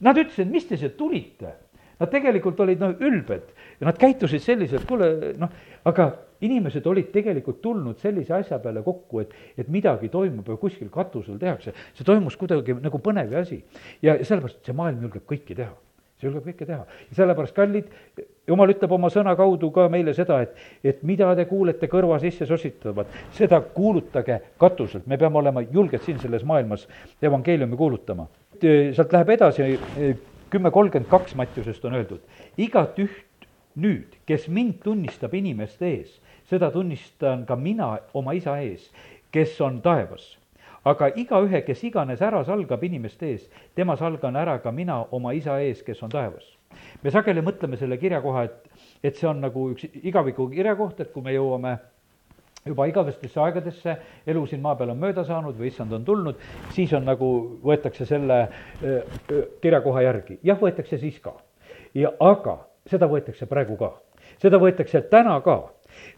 [0.00, 1.52] Nad ütlesid, mis te siia tulite?
[1.98, 5.50] Nad tegelikult olid noh, ülbed ja nad käitusid selliselt, kuule noh,
[5.88, 6.10] aga
[6.46, 11.40] inimesed olid tegelikult tulnud sellise asja peale kokku, et, et midagi toimub ja kuskil katusel
[11.40, 11.74] tehakse.
[11.94, 13.62] see toimus kuidagi nagu põnev asi
[14.02, 15.74] ja sellepärast see maailm julgeb kõike teha
[16.18, 16.84] see julgeb kõike teha.
[17.10, 17.90] ja sellepärast, kallid,
[18.48, 22.46] jumal ütleb oma sõna kaudu ka meile seda, et, et mida te kuulete kõrva sisse
[22.46, 26.88] sositavad, seda kuulutage katuselt, me peame olema julged siin selles maailmas
[27.22, 28.26] evangeeliumi kuulutama.
[28.58, 29.70] sealt läheb edasi,
[30.50, 32.24] kümme kolmkümmend kaks Mattiusest on öeldud,
[32.56, 36.18] igat üht nüüd, kes mind tunnistab inimeste ees,
[36.50, 38.90] seda tunnistan ka mina oma isa ees,
[39.32, 40.38] kes on taevas
[40.88, 43.44] aga igaühe, kes iganes ära salgab inimeste ees,
[43.76, 46.54] tema salgan ära ka mina oma isa ees, kes on taevas.
[47.02, 51.22] me sageli mõtleme selle kirjakoha, et, et see on nagu üks igaviku kirjakoht, et kui
[51.22, 51.78] me jõuame
[52.66, 56.42] juba igavestesse aegadesse, elu siin maa peal on mööda saanud või issand on tulnud,
[56.76, 57.30] siis on nagu,
[57.64, 58.40] võetakse selle
[59.62, 61.36] kirjakoha järgi, jah, võetakse siis ka.
[61.94, 63.92] ja aga seda võetakse praegu ka,
[64.42, 65.62] seda võetakse täna ka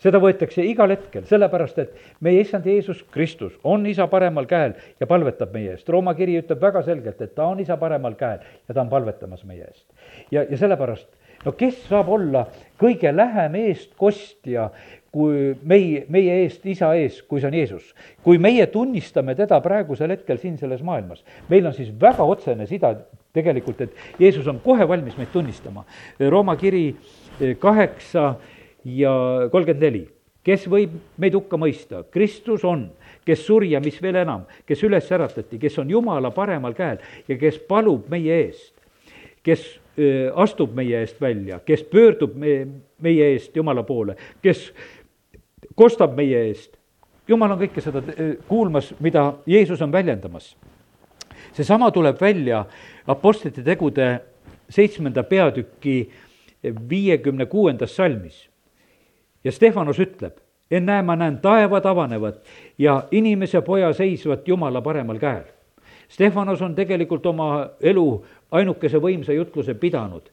[0.03, 5.09] seda võetakse igal hetkel, sellepärast et meie issand Jeesus Kristus on isa paremal käel ja
[5.11, 5.89] palvetab meie eest.
[5.89, 9.45] Rooma kiri ütleb väga selgelt, et ta on isa paremal käel ja ta on palvetamas
[9.49, 9.87] meie eest.
[10.31, 11.09] ja, ja sellepärast,
[11.45, 12.47] no kes saab olla
[12.81, 14.71] kõige lähem eestkostja,
[15.11, 17.95] kui meie, meie eest, isa ees, kui see on Jeesus.
[18.23, 22.95] kui meie tunnistame teda praegusel hetkel siin selles maailmas, meil on siis väga otsene sida
[23.35, 25.85] tegelikult, et Jeesus on kohe valmis meid tunnistama.
[26.31, 26.95] Rooma kiri
[27.59, 28.35] kaheksa
[28.85, 29.13] ja
[29.51, 30.05] kolmkümmend neli,
[30.47, 32.89] kes võib meid hukka mõista, Kristus on,
[33.27, 37.39] kes suri ja mis veel enam, kes üles äratati, kes on Jumala paremal käel ja
[37.41, 38.73] kes palub meie eest,
[39.47, 39.67] kes
[39.99, 42.67] öö, astub meie eest välja, kes pöördub meie,
[43.01, 44.71] meie eest Jumala poole, kes
[45.81, 46.77] kostab meie eest.
[47.29, 48.03] jumal on kõike seda
[48.49, 50.57] kuulmas, mida Jeesus on väljendamas.
[51.53, 52.65] seesama tuleb välja
[53.07, 54.21] Apostlite tegude
[54.69, 56.11] seitsmenda peatüki
[56.91, 58.49] viiekümne kuuendas salmis
[59.45, 60.37] ja Stefanos ütleb,
[60.71, 62.43] ennäe, ma näen, taevad avanevad
[62.79, 65.49] ja inimese poja seisvat Jumala paremal käel.
[66.09, 70.29] Stefanos on tegelikult oma elu ainukese võimsa jutluse pidanud.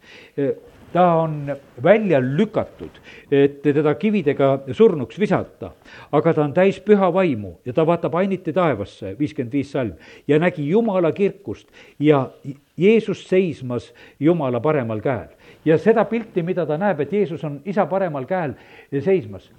[0.93, 2.99] Ta on välja lükatud,
[3.31, 5.71] et teda kividega surnuks visata,
[6.11, 9.93] aga ta on täis püha vaimu ja ta vaatab ainiti taevasse, viiskümmend viis salm,
[10.27, 11.67] ja nägi Jumala kirkust
[11.99, 12.29] ja
[12.77, 17.85] Jeesus seismas Jumala paremal käel ja seda pilti, mida ta näeb, et Jeesus on isa
[17.85, 18.55] paremal käel
[19.03, 19.51] seismas,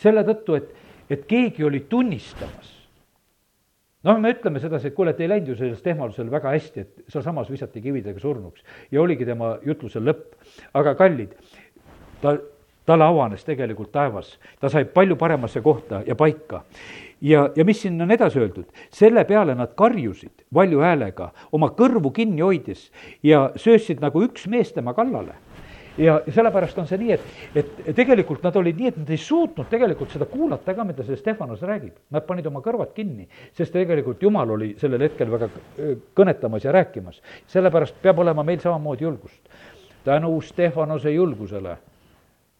[0.00, 0.74] selle tõttu, et,
[1.10, 2.79] et keegi oli tunnistamas.
[4.06, 7.12] Noh, me ütleme sedasi, et kuule, et ei läinud ju sellest ehmalusel väga hästi, et
[7.12, 10.38] sealsamas visati kividega surnuks ja oligi tema jutluse lõpp.
[10.74, 11.34] aga kallid,
[12.22, 12.36] ta,
[12.88, 16.64] talle avanes tegelikult taevas, ta sai palju paremasse kohta ja paika.
[17.20, 22.14] Ja, ja mis siin on edasi öeldud, selle peale nad karjusid valju häälega, oma kõrvu
[22.16, 22.86] kinni hoides
[23.22, 25.36] ja söösid nagu üks mees tema kallale
[25.98, 27.24] ja sellepärast on see nii, et,
[27.60, 31.18] et tegelikult nad olid nii, et nad ei suutnud tegelikult seda kuulata ka, mida see
[31.18, 31.96] Stefanos räägib.
[32.14, 33.26] Nad panid oma kõrvad kinni,
[33.56, 35.50] sest tegelikult Jumal oli sellel hetkel väga
[36.16, 37.22] kõnetamas ja rääkimas.
[37.46, 39.42] sellepärast peab olema meil samamoodi julgust.
[40.04, 41.76] tänu Stefanose julgusele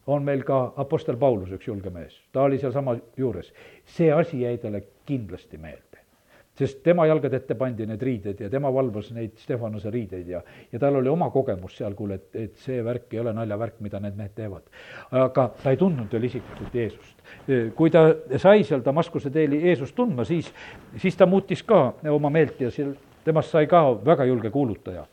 [0.07, 3.53] on meil ka Apostel Paulus, üks julge mees, ta oli sealsama juures.
[3.85, 5.90] see asi jäi talle kindlasti meelde
[6.57, 10.79] sest tema jalgade ette pandi need riided ja tema valvas neid Stefanuse riideid ja, ja
[10.79, 14.17] tal oli oma kogemus seal, kuule, et, et see värk ei ole naljavärk, mida need
[14.19, 14.67] mehed teevad.
[15.11, 17.15] aga ta ei tundnud veel isiklikult Jeesust.
[17.75, 18.03] kui ta
[18.37, 20.51] sai seal Damaskuse teel Jeesust tundma, siis,
[20.97, 25.05] siis ta muutis ka oma meelt ja seal, temast sai ka väga julge kuulutaja.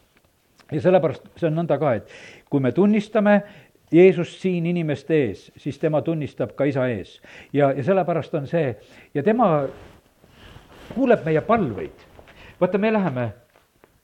[0.73, 2.11] ja sellepärast see on nõnda ka, et
[2.51, 3.43] kui me tunnistame
[3.93, 7.21] Jeesust siin inimeste ees, siis tema tunnistab ka isa ees.
[7.53, 8.75] ja, ja sellepärast on see
[9.15, 9.69] ja tema
[10.95, 12.07] kuuleb meie palveid.
[12.61, 13.33] vaata, me läheme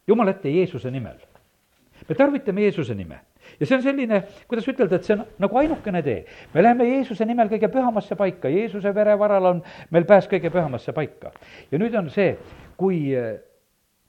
[0.07, 1.16] Jumala ette Jeesuse nimel.
[2.09, 3.20] me tarvitame Jeesuse nime
[3.61, 6.25] ja see on selline, kuidas ütelda, et see on nagu ainukene tee.
[6.55, 11.33] me läheme Jeesuse nimel kõige pühamasse paika, Jeesuse verevaral on meil pääs kõige pühamasse paika.
[11.70, 12.37] ja nüüd on see,
[12.77, 13.12] kui,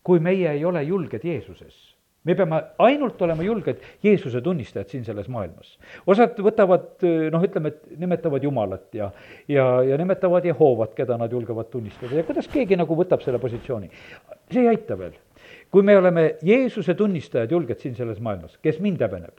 [0.03, 1.84] kui meie ei ole julged Jeesuses
[2.25, 5.77] me peame ainult olema julged Jeesuse tunnistajad siin selles maailmas.
[6.07, 9.11] osad võtavad noh, ütleme, et nimetavad Jumalat ja,
[9.51, 13.89] ja, ja nimetavad Jehovat, keda nad julgevad tunnistada ja kuidas keegi nagu võtab selle positsiooni.
[14.51, 15.15] see ei aita veel.
[15.71, 19.37] kui me oleme Jeesuse tunnistajad julged siin selles maailmas, kes mind häbeneb,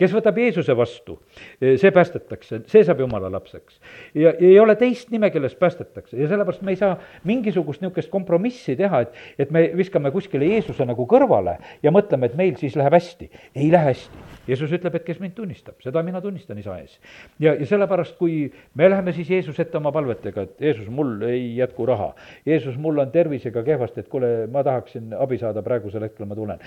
[0.00, 1.16] kes võtab Jeesuse vastu,
[1.60, 3.78] see päästetakse, see saab jumala lapseks.
[4.18, 8.74] ja, ei ole teist nime, kellest päästetakse ja sellepärast me ei saa mingisugust niisugust kompromissi
[8.76, 12.96] teha, et, et me viskame kuskile Jeesuse nagu kõrvale ja mõtleme, et meil siis läheb
[12.96, 13.30] hästi.
[13.54, 14.24] ei lähe hästi.
[14.48, 16.98] Jeesus ütleb, et kes mind tunnistab, seda mina tunnistan isa ees.
[17.38, 21.54] ja, ja sellepärast, kui me läheme siis Jeesuse ette oma palvetega, et Jeesus, mul ei
[21.56, 22.12] jätku raha,
[22.46, 26.66] Jeesus, mul on tervisega kehvasti, et kuule, ma tahaksin abi saada, praegusel hetkel ma tulen.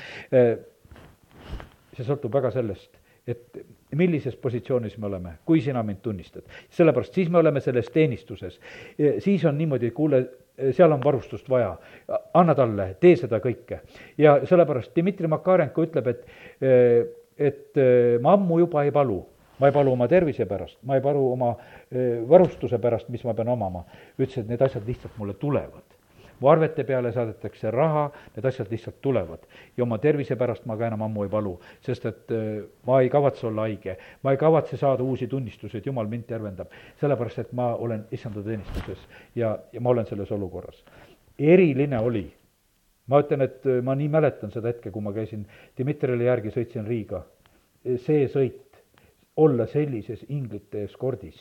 [1.98, 2.94] see sõltub väga sellest
[3.28, 6.44] et millises positsioonis me oleme, kui sina mind tunnistad.
[6.70, 8.60] sellepärast siis me oleme selles teenistuses.
[9.20, 10.26] siis on niimoodi, kuule,
[10.72, 11.76] seal on varustust vaja,
[12.34, 13.80] anna talle, tee seda kõike.
[14.18, 16.26] ja sellepärast Dmitri Makarenko ütleb, et,
[17.38, 17.84] et
[18.22, 19.26] ma ammu juba ei palu
[19.58, 21.56] ma ei palu oma tervise pärast, ma ei palu oma
[22.30, 23.86] varustuse pärast, mis ma pean omama.
[24.20, 25.87] ütles, et need asjad lihtsalt mulle tulevad
[26.39, 29.45] mu arvete peale saadetakse raha, need asjad lihtsalt tulevad.
[29.78, 33.10] ja oma tervise pärast ma ka enam ammu ei palu, sest et äh, ma ei
[33.10, 36.67] kavatse olla haige, ma ei kavatse saada uusi tunnistusi, et jumal mind tervendab.
[37.02, 40.84] sellepärast, et ma olen issanda teenistuses ja, ja ma olen selles olukorras.
[41.39, 42.28] eriline oli,
[43.08, 45.45] ma ütlen, et äh, ma nii mäletan seda hetke, kui ma käisin
[45.78, 47.23] Dmitrile järgi, sõitsin Riiga.
[47.97, 48.63] see sõit,
[49.38, 51.38] olla sellises inglite eskordis,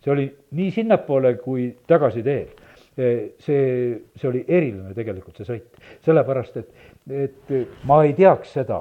[0.00, 2.65] see oli nii sinnapoole kui tagasiteel
[2.96, 5.80] see, see oli eriline tegelikult, see sõit.
[6.06, 6.70] sellepärast, et,
[7.10, 7.52] et
[7.88, 8.80] ma ei teaks seda,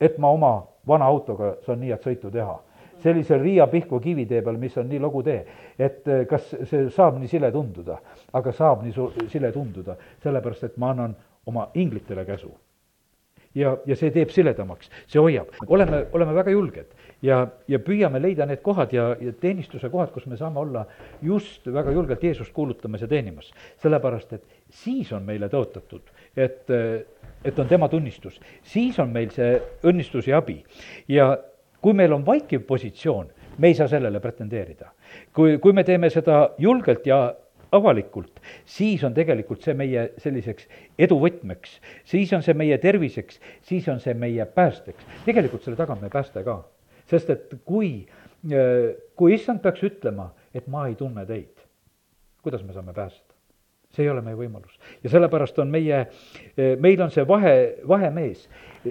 [0.00, 0.54] et ma oma
[0.86, 2.60] vana autoga saan nii head sõitu teha.
[3.04, 5.44] sellisel Riia Pihkva kivitee peal, mis on nii lugu tee,
[5.78, 7.98] et kas see saab nii sile tunduda,
[8.32, 11.16] aga saab nii su-, sile tunduda, sellepärast et ma annan
[11.46, 12.52] oma inglitele käsu
[13.54, 15.52] ja, ja see teeb siledamaks, see hoiab.
[15.66, 20.26] oleme, oleme väga julged ja, ja püüame leida need kohad ja, ja teenistuse kohad, kus
[20.30, 20.84] me saame olla
[21.22, 23.52] just väga julgelt Jeesust kuulutamas ja teenimas.
[23.82, 26.70] sellepärast, et siis on meile tõotatud, et,
[27.44, 30.60] et on tema tunnistus, siis on meil see õnnistus ja abi.
[31.08, 31.32] ja
[31.80, 34.92] kui meil on vaikiv positsioon, me ei saa sellele pretendeerida.
[35.32, 37.34] kui, kui me teeme seda julgelt ja
[37.74, 44.00] avalikult, siis on tegelikult see meie selliseks eduvõtmeks, siis on see meie terviseks, siis on
[44.00, 45.04] see meie päästeks.
[45.24, 46.62] tegelikult selle taga on meie pääste ka.
[47.10, 48.06] Sest et kui,
[49.16, 51.64] kui issand peaks ütlema, et ma ei tunne teid,
[52.42, 53.34] kuidas me saame pääseda?
[53.94, 54.74] see ei ole meie võimalus.
[55.04, 56.04] ja sellepärast on meie,
[56.82, 57.54] meil on see vahe,
[57.88, 58.48] vahemees,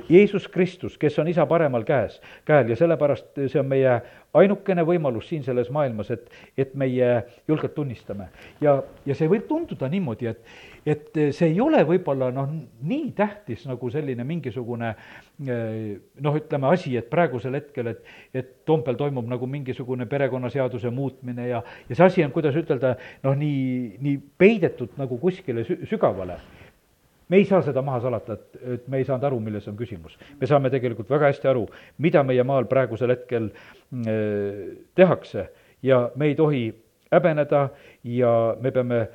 [0.09, 3.97] Jeesus Kristus, kes on isa paremal käes, käel ja sellepärast see on meie
[4.33, 7.09] ainukene võimalus siin selles maailmas, et, et meie
[7.47, 8.29] julgelt tunnistame.
[8.61, 12.49] ja, ja see võib tunduda niimoodi, et, et see ei ole võib-olla noh,
[12.83, 14.93] nii tähtis nagu selline mingisugune
[15.39, 18.03] noh, ütleme asi, et praegusel hetkel, et,
[18.35, 23.37] et Toompeal toimub nagu mingisugune perekonnaseaduse muutmine ja, ja see asi on, kuidas ütelda, noh,
[23.39, 26.39] nii, nii peidetud nagu kuskile sü-, sügavale
[27.31, 30.17] me ei saa seda maha salata, et, et me ei saanud aru, milles on küsimus.
[30.39, 31.63] me saame tegelikult väga hästi aru,
[32.03, 35.47] mida meie maal praegusel hetkel äh, tehakse
[35.83, 36.67] ja me ei tohi
[37.13, 37.69] häbeneda
[38.03, 39.07] ja me peame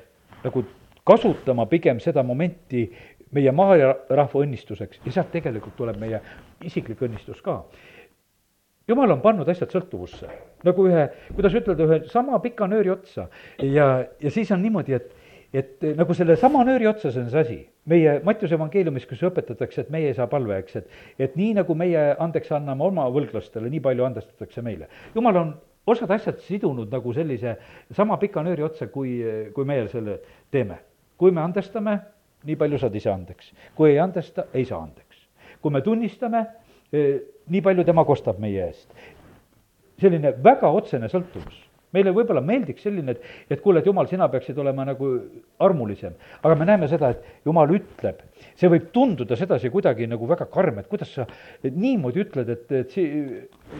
[0.43, 0.65] nagu
[1.07, 2.87] kasutama pigem seda momenti
[3.35, 5.03] meie maarahva õnnistuseks.
[5.05, 6.21] Ja sealt tegelikult tuleb meie
[6.65, 7.61] isiklik õnnistus ka.
[8.89, 10.27] Jumal on pannud asjad sõltuvusse,
[10.65, 11.03] nagu ühe,
[11.35, 13.27] kuidas ütelda, ühe sama pika nööri otsa.
[13.61, 13.89] Ja,
[14.21, 15.15] ja siis on niimoodi, et
[15.53, 17.55] et nagu sellesama nööri otsas on see asi,
[17.89, 22.03] meie Mattiuse evangeeliumis, kus õpetatakse, et meie ei saa palvejaks, et et nii, nagu meie
[22.21, 24.89] andeks anname oma võlglastele, nii palju andestatakse meile.
[25.15, 25.55] jumal on
[25.89, 27.55] osad asjad sidunud nagu sellise
[27.97, 29.17] sama pika nööri otsa, kui,
[29.53, 30.19] kui meie selle
[30.51, 30.77] teeme.
[31.19, 31.99] Kui me andestame,
[32.47, 33.53] nii palju saad ise andeks.
[33.75, 35.27] kui ei andesta, ei saa andeks.
[35.61, 36.45] kui me tunnistame,
[36.93, 37.15] eh,
[37.47, 38.93] nii palju tema kostab meie eest
[39.99, 44.57] selline väga otsene sõltuvus meile võib-olla meeldiks selline, et, et kuule, et jumal, sina peaksid
[44.61, 45.07] olema nagu
[45.65, 46.13] armulisem.
[46.43, 48.19] aga me näeme seda, et jumal ütleb,
[48.59, 51.25] see võib tunduda sedasi kuidagi nagu väga karm, et kuidas sa
[51.63, 53.07] et niimoodi ütled, et, et si,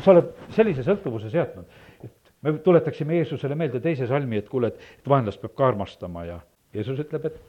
[0.01, 1.69] sa oled sellise sõltuvuse seadnud.
[2.01, 6.25] et me tuletaksime Jeesusele meelde teise salmi, et kuule, et, et vaenlast peab ka armastama
[6.25, 6.39] ja
[6.73, 7.39] Jeesus ütleb, et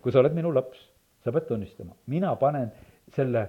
[0.00, 0.80] kui sa oled minu laps,
[1.24, 2.70] sa pead tunnistama, mina panen
[3.14, 3.46] selle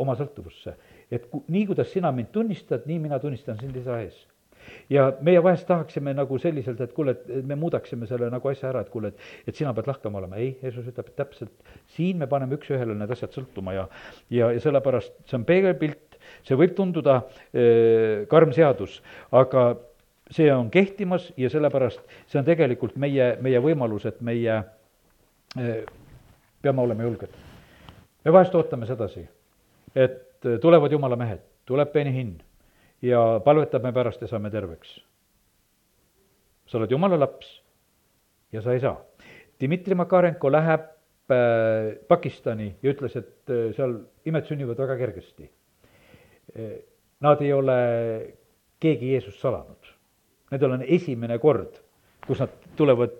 [0.00, 0.74] oma sõltuvusse.
[1.12, 4.16] et ku, nii, kuidas sina mind tunnistad, nii mina tunnistan sind isa ees
[4.90, 8.82] ja meie vahest tahaksime nagu selliselt, et kuule, et me muudaksime selle nagu asja ära,
[8.84, 12.56] et kuule, et, et sina pead lahkema olema, ei, Jeesus ütleb, täpselt siin me paneme
[12.58, 13.86] üks-ühele need asjad sõltuma ja,
[14.30, 19.00] ja, ja sellepärast see on peegelpilt, see võib tunduda äh, karm seadus,
[19.34, 19.72] aga
[20.32, 25.72] see on kehtimas ja sellepärast see on tegelikult meie, meie võimalus, et meie äh,
[26.62, 27.34] peame olema julged.
[28.24, 29.26] me vahest ootame sedasi,
[29.94, 32.36] et tulevad jumala mehed, tuleb Benihin
[33.02, 35.00] ja palvetame pärast ja saame terveks.
[36.66, 37.60] sa oled jumala laps
[38.52, 38.96] ja sa ei saa.
[39.60, 40.88] Dmitri Makarenko läheb
[41.30, 45.50] äh, Pakistani ja ütles, et seal imed sünnivad väga kergesti.
[47.22, 47.76] Nad ei ole
[48.82, 49.81] keegi Jeesust salanud.
[50.52, 51.78] Need on esimene kord,
[52.26, 53.14] kus nad tulevad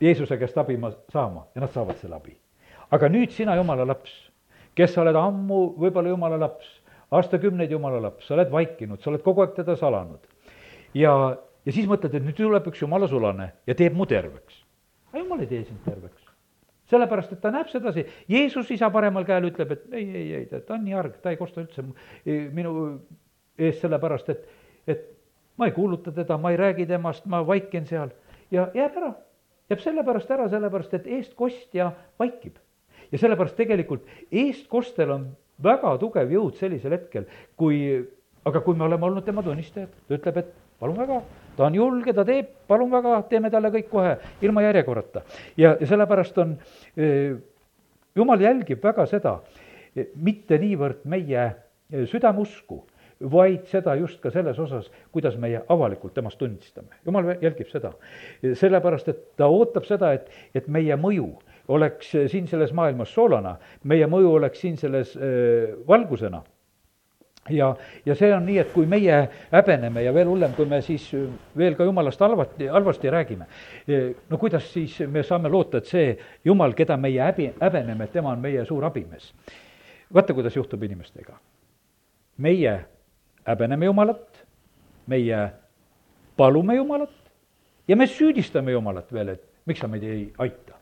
[0.00, 0.76] Jeesuse käest abi
[1.12, 2.36] saama ja nad saavad selle abi.
[2.90, 4.12] aga nüüd sina, jumala laps,
[4.76, 6.68] kes sa oled ammu võib-olla jumala laps
[7.14, 10.20] aastakümneid jumala laps, sa oled vaikinud, sa oled kogu aeg teda salanud.
[10.94, 11.14] ja,
[11.66, 14.62] ja siis mõtled, et nüüd tuleb üks jumala sulane ja teeb mu terveks.
[15.12, 16.22] aga jumal ei tee sind terveks.
[16.90, 20.76] sellepärast, et ta näeb sedasi, Jeesus isa paremal käel ütleb, et ei, ei, ei, ta
[20.76, 21.84] on nii arg, ta ei kosta üldse
[22.24, 22.74] minu
[23.58, 24.48] ees sellepärast, et,
[24.86, 25.06] et
[25.56, 28.10] ma ei kuuluta teda, ma ei räägi temast, ma vaikin seal
[28.50, 29.12] ja jääb ära.
[29.70, 32.56] jääb sellepärast ära, sellepärast et eestkostja vaikib.
[33.12, 35.26] ja sellepärast tegelikult eestkostel on
[35.62, 37.26] väga tugev jõud sellisel hetkel,
[37.56, 37.78] kui,
[38.44, 41.20] aga kui me oleme olnud tema tunnistajad, ta ütleb, et palun väga,
[41.56, 45.22] ta on julge, ta teeb, palun väga, teeme talle kõik kohe, ilma järjekorrata.
[45.56, 46.56] ja, ja sellepärast on,
[48.14, 49.38] jumal jälgib väga seda,
[50.16, 51.46] mitte niivõrd meie
[52.10, 52.82] südameusku,
[53.20, 56.88] vaid seda just ka selles osas, kuidas meie avalikult temast tunnistame.
[57.06, 57.92] jumal jälgib seda.
[58.42, 61.30] sellepärast, et ta ootab seda, et, et meie mõju
[61.68, 66.42] oleks siin selles maailmas soolana, meie mõju oleks siin selles äh, valgusena
[67.50, 69.16] ja, ja see on nii, et kui meie
[69.52, 71.06] häbeneme ja veel hullem, kui me siis
[71.56, 73.46] veel ka jumalast halvati, halvasti räägime,
[74.30, 78.42] no kuidas siis me saame loota, et see jumal, keda meie häbi, häbeneme, tema on
[78.44, 79.32] meie suur abimees.
[80.14, 81.38] vaata, kuidas juhtub inimestega.
[82.38, 82.84] meie
[83.46, 84.44] häbeneme Jumalat,
[85.06, 85.42] meie
[86.36, 87.18] palume Jumalat
[87.88, 90.74] ja me süüdistame Jumalat veel, et miks sa meid ei aita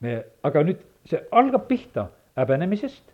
[0.00, 3.12] me, aga nüüd see algab pihta häbenemisest.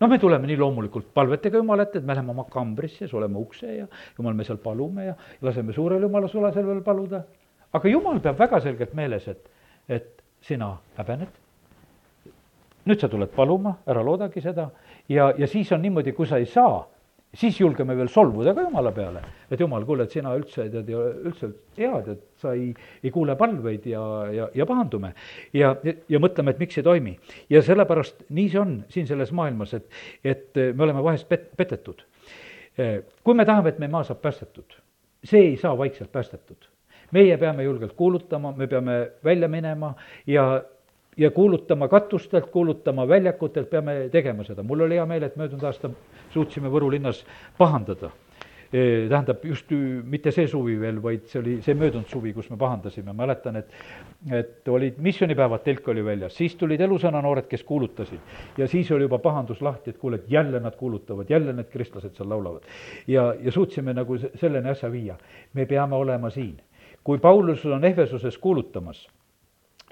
[0.00, 3.74] noh, me tuleme nii loomulikult palvetega Jumala ette, et me läheme oma kambrisse, suleme ukse
[3.82, 3.86] ja
[4.18, 7.22] jumal, me seal palume ja laseme suurel Jumala sulasel veel paluda.
[7.72, 9.50] aga Jumal peab väga selgelt meeles, et,
[9.88, 11.32] et sina häbened.
[12.84, 14.70] nüüd sa tuled paluma, ära loodagi seda
[15.10, 16.86] ja, ja siis on niimoodi, kui sa ei saa
[17.34, 21.02] siis julgeme veel solvuda ka jumala peale, et jumal, kuule, et sina üldse tead ju
[21.30, 22.72] üldse head, et sa ei,
[23.04, 24.02] ei kuule palveid ja,
[24.34, 25.12] ja, ja pahandume.
[25.54, 27.14] ja, ja, ja mõtleme, et miks ei toimi.
[27.50, 29.86] ja sellepärast nii see on siin selles maailmas, et,
[30.24, 32.02] et me oleme vahest pet-, petetud.
[33.24, 34.74] kui me tahame, et meie maa saab päästetud,
[35.24, 36.66] see ei saa vaikselt päästetud.
[37.14, 39.94] meie peame julgelt kuulutama, me peame välja minema
[40.26, 40.62] ja
[41.16, 44.62] ja kuulutama katustelt, kuulutama väljakutelt, peame tegema seda.
[44.62, 45.90] mul oli hea meel, et möödunud aasta
[46.30, 47.24] suutsime Võru linnas
[47.58, 48.10] pahandada.
[48.70, 49.72] tähendab, just
[50.06, 53.72] mitte see suvi veel, vaid see oli see möödunud suvi, kus me pahandasime, mäletan, et
[54.30, 58.20] et olid missioonipäevad, telk oli väljas, siis tulid elusõna noored, kes kuulutasid.
[58.58, 62.14] ja siis oli juba pahandus lahti, et kuule, et jälle nad kuulutavad, jälle need kristlased
[62.14, 62.62] seal laulavad.
[63.06, 65.16] ja, ja suutsime nagu selleni asja viia.
[65.54, 66.60] me peame olema siin.
[67.04, 69.08] kui Paulus on Ehvesuses kuulutamas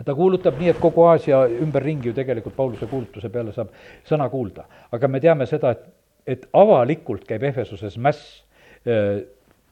[0.05, 3.73] ta kuulutab nii, et kogu Aasia ümberringi ju tegelikult Pauluse kuulutuse peale saab
[4.07, 4.65] sõna kuulda.
[4.93, 5.87] aga me teame seda, et,
[6.27, 8.43] et avalikult käib Ehvesuses mäss
[8.87, 9.25] äh,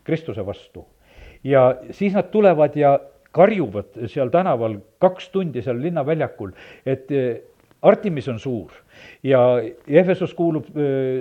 [0.05, 0.87] Kristuse vastu.
[1.45, 2.99] ja siis nad tulevad ja
[3.33, 6.53] karjuvad seal tänaval kaks tundi seal linnaväljakul,
[6.87, 7.43] et äh,
[7.83, 8.73] Artemis on suur
[9.23, 9.41] ja
[9.89, 10.65] Efesus kuulub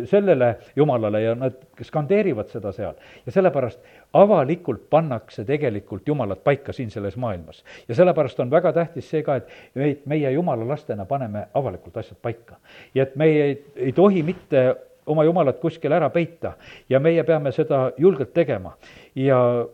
[0.05, 1.53] sellele jumalale ja nad
[1.83, 2.93] skandeerivad seda seal.
[3.25, 3.79] ja sellepärast
[4.13, 7.63] avalikult pannakse tegelikult jumalat paika siin selles maailmas.
[7.87, 12.17] ja sellepärast on väga tähtis see ka, et meid, meie jumala lastena paneme avalikult asjad
[12.21, 12.55] paika.
[12.95, 14.75] ja et meie ei, ei tohi mitte
[15.05, 16.53] oma jumalat kuskil ära peita
[16.89, 18.77] ja meie peame seda julgelt tegema.
[19.15, 19.65] ja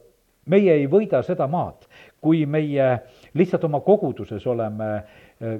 [0.45, 1.85] meie ei võida seda maad,
[2.21, 2.87] kui meie
[3.33, 5.03] lihtsalt oma koguduses oleme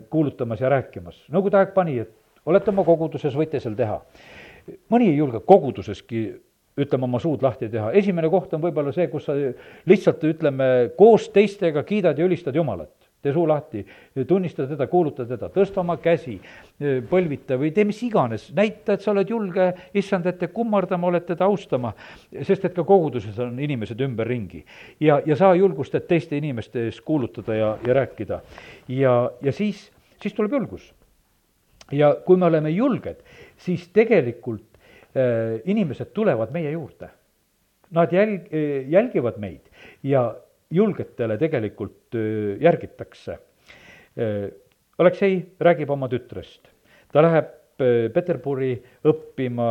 [0.10, 1.24] kuulutamas ja rääkimas.
[1.32, 2.12] Nõukogude aeg pani, et
[2.46, 4.02] olete oma koguduses, võite seal teha.
[4.94, 6.26] mõni ei julge koguduseski
[6.78, 9.36] ütleme, oma suud lahti teha, esimene koht on võib-olla see, kus sa
[9.90, 12.94] lihtsalt ütleme, koos teistega kiidad ja ülistad Jumalat.
[13.22, 13.84] Tee suu lahti,
[14.28, 16.38] tunnista teda, kuuluta teda, tõsta oma käsi,
[17.10, 19.68] põlvita või tee mis iganes, näita, et sa oled julge
[19.98, 21.94] issand ette kummardama, oled teda austama,
[22.42, 24.64] sest et ka koguduses on inimesed ümberringi.
[25.00, 28.42] ja, ja sa julgustad teiste inimeste ees kuulutada ja, ja rääkida.
[28.88, 29.92] ja, ja siis,
[30.22, 30.94] siis tuleb julgus.
[31.92, 33.22] ja kui me oleme julged,
[33.58, 34.72] siis tegelikult
[35.12, 37.10] Äh, inimesed tulevad meie juurde.
[37.92, 39.68] Nad jälg-, äh, jälgivad meid
[40.04, 40.36] ja
[40.72, 42.16] julgetele tegelikult
[42.62, 43.38] järgitakse.
[45.02, 46.68] Aleksei räägib oma tütrest,
[47.12, 47.58] ta läheb
[48.14, 48.76] Peterburi
[49.10, 49.68] õppima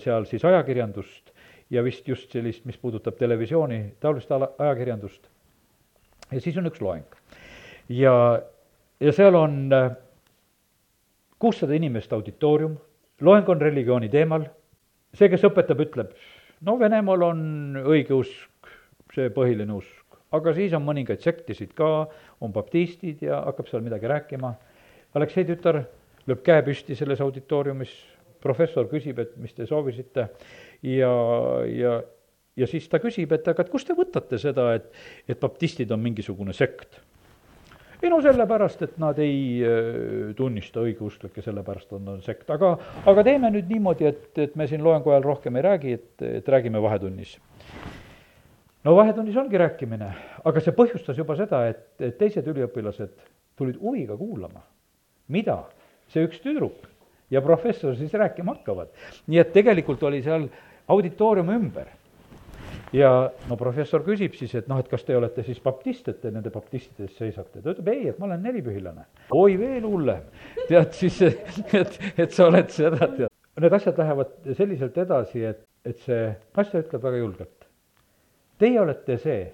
[0.00, 1.32] seal siis ajakirjandust
[1.70, 5.28] ja vist just sellist, mis puudutab televisiooni, taolist ala, ajakirjandust.
[6.30, 7.18] ja siis on üks loeng.
[7.88, 8.14] ja,
[9.00, 9.68] ja seal on
[11.38, 12.78] kuussada inimest auditoorium,
[13.20, 14.46] loeng on religiooni teemal
[15.14, 16.12] see, kes õpetab, ütleb,
[16.66, 17.42] no Venemaal on
[17.82, 18.70] õigeusk
[19.14, 19.99] see põhiline usk,
[20.36, 21.90] aga siis on mõningaid sektisid ka,
[22.40, 24.54] on baptistid ja hakkab seal midagi rääkima.
[25.18, 25.82] Aleksei tütar
[26.28, 27.92] lööb käe püsti selles auditooriumis,
[28.40, 30.28] professor küsib, et mis te soovisite
[30.86, 31.12] ja,
[31.66, 31.98] ja,
[32.56, 34.88] ja siis ta küsib, et aga et kust te võtate seda, et,
[35.28, 37.00] et baptistid on mingisugune sekt
[38.00, 42.72] ei no sellepärast, et nad ei äh, tunnista õigeusklikke, sellepärast on, on sekt, aga,
[43.10, 46.48] aga teeme nüüd niimoodi, et, et me siin loengu ajal rohkem ei räägi, et, et
[46.48, 47.36] räägime vahetunnis.
[48.84, 50.08] No vahetunnis ongi rääkimine,
[50.44, 51.84] aga see põhjustas juba seda, et,
[52.18, 53.14] teised üliõpilased
[53.60, 54.62] tulid huviga kuulama,
[55.28, 55.62] mida
[56.10, 56.88] see üks tüdruk
[57.30, 58.92] ja professor siis rääkima hakkavad.
[59.26, 60.48] nii et tegelikult oli seal
[60.90, 61.90] auditoorium ümber
[62.92, 63.10] ja
[63.48, 66.50] no professor küsib siis, et noh, et kas te olete siis baptist, et te nende
[66.50, 69.06] baptistide eest seisate, ta ütleb ei, et ma olen nelipühilane.
[69.30, 70.26] oi, veel hullem,
[70.70, 73.28] tead siis, et, et sa oled seda, tead.
[73.60, 76.30] Need asjad lähevad selliselt edasi, et, et see
[76.62, 77.59] asja ütleb väga julgelt.
[78.60, 79.46] Teie olete see,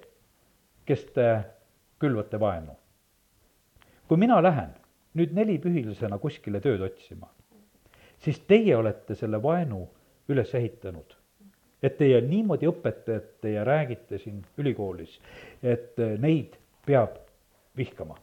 [0.85, 1.27] kes te
[1.99, 2.75] külvate vaenu.
[4.07, 4.69] kui mina lähen
[5.19, 7.27] nüüd nelipühilisena kuskile tööd otsima,
[8.23, 9.81] siis teie olete selle vaenu
[10.31, 11.15] üles ehitanud
[11.83, 15.17] et teie niimoodi õpetate ja räägite siin ülikoolis,
[15.61, 17.19] et neid peab
[17.77, 18.17] vihkama.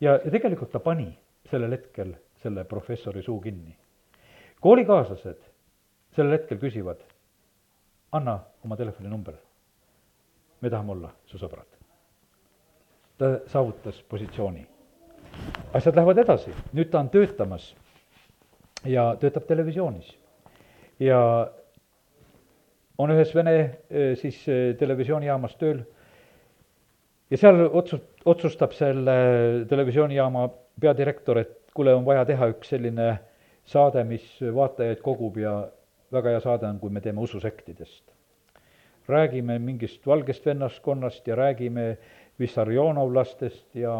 [0.00, 1.10] ja, ja tegelikult ta pani
[1.50, 3.76] sellel hetkel selle professori suu kinni.
[4.60, 5.46] koolikaaslased
[6.16, 6.98] sellel hetkel küsivad,
[8.12, 9.34] anna oma telefoninumber,
[10.60, 11.68] me tahame olla su sõbrad.
[13.18, 14.66] ta saavutas positsiooni.
[15.72, 17.74] asjad lähevad edasi, nüüd ta on töötamas
[18.84, 20.18] ja töötab televisioonis.
[20.98, 21.50] ja
[22.98, 23.56] on ühes Vene
[23.90, 25.84] eh, siis eh, televisioonijaamas tööl
[27.30, 29.16] ja seal otsus, otsustab selle
[29.68, 30.48] televisioonijaama
[30.80, 33.10] peadirektor, et kuule, on vaja teha üks selline
[33.68, 35.54] saade, mis vaatajaid kogub ja
[36.12, 38.04] väga hea saade on, kui me teeme ususektidest.
[39.08, 41.96] Räägime mingist valgest vennaskonnast ja räägime
[42.40, 43.94] Vissarionovlastest ja,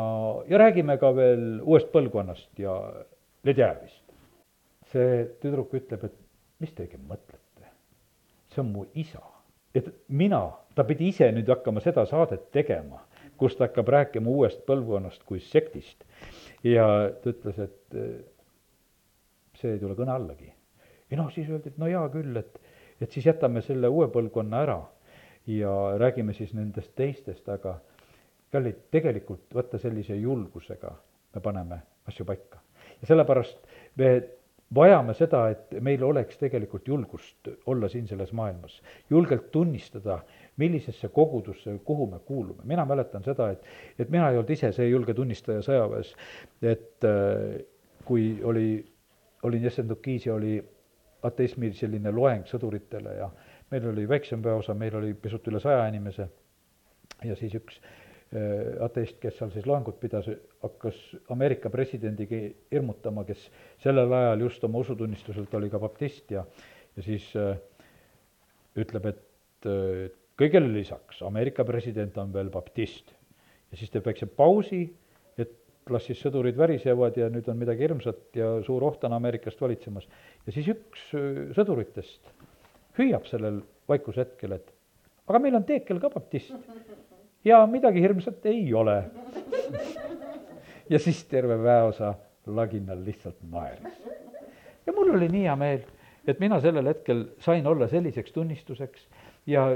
[0.49, 2.77] ja räägime ka veel uuest põlvkonnast ja
[3.45, 4.05] Ledjärvist.
[4.91, 6.15] see tüdruk ütleb, et
[6.59, 7.69] mis te õigemini mõtlete?
[8.51, 9.23] see on mu isa.
[9.75, 10.41] et mina,
[10.75, 13.05] ta pidi ise nüüd hakkama seda saadet tegema,
[13.39, 16.05] kus ta hakkab rääkima uuest põlvkonnast kui sektist.
[16.65, 16.87] ja
[17.23, 18.01] ta ütles, et
[19.61, 20.53] see ei tule kõne allagi.
[21.11, 22.61] ja noh, siis öeldi, et no hea küll, et,
[23.01, 24.81] et siis jätame selle uue põlvkonna ära
[25.47, 27.79] ja räägime siis nendest teistest, aga
[28.53, 30.93] kallid, tegelikult vaata sellise julgusega
[31.35, 31.81] me paneme
[32.11, 32.61] asju paika.
[33.01, 33.59] ja sellepärast
[33.97, 34.11] me
[34.75, 38.81] vajame seda, et meil oleks tegelikult julgust olla siin selles maailmas,
[39.11, 40.21] julgelt tunnistada,
[40.57, 43.65] millisesse kogudusse, kuhu me kuulume, mina mäletan seda, et,
[43.99, 46.13] et mina ei olnud ise see julge tunnistaja sõjaväes,
[46.63, 47.63] et äh,
[48.05, 48.85] kui oli,
[49.47, 50.59] olin Jessendukis ja oli
[51.27, 53.31] ateismi selline loeng sõduritele ja
[53.71, 56.29] meil oli väiksem väeosa, meil oli pisut üle saja inimese
[57.25, 60.29] ja siis üks äh, ateist, kes seal siis loengut pidas,
[60.63, 60.99] hakkas
[61.33, 62.41] Ameerika presidendiga
[62.73, 63.49] hirmutama, kes
[63.83, 66.45] sellel ajal just oma usutunnistuselt oli ka baptist ja,
[66.97, 67.55] ja siis äh,
[68.81, 70.09] ütleb, et äh,
[70.41, 73.15] kõigele lisaks Ameerika president on veel baptist.
[73.71, 74.87] ja siis teeb väikse pausi,
[75.91, 80.09] las siis sõdurid värisevad ja nüüd on midagi hirmsat ja suur oht on Ameerikast valitsemas.
[80.47, 82.31] ja siis üks äh, sõduritest
[82.99, 84.73] hüüab sellel vaikuse hetkel, et
[85.27, 86.55] aga meil on Teekel ka baptist
[87.45, 89.05] ja midagi hirmsat ei ole.
[90.93, 92.15] ja siis terve väeosa
[92.47, 94.05] laginal lihtsalt naeris.
[94.87, 95.83] ja mul oli nii hea meel,
[96.27, 99.09] et mina sellel hetkel sain olla selliseks tunnistuseks
[99.47, 99.67] ja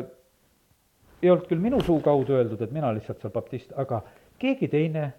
[1.22, 4.02] ei olnud küll minu suu kaudu öeldud, et mina lihtsalt seal baptist, aga
[4.38, 5.12] keegi teine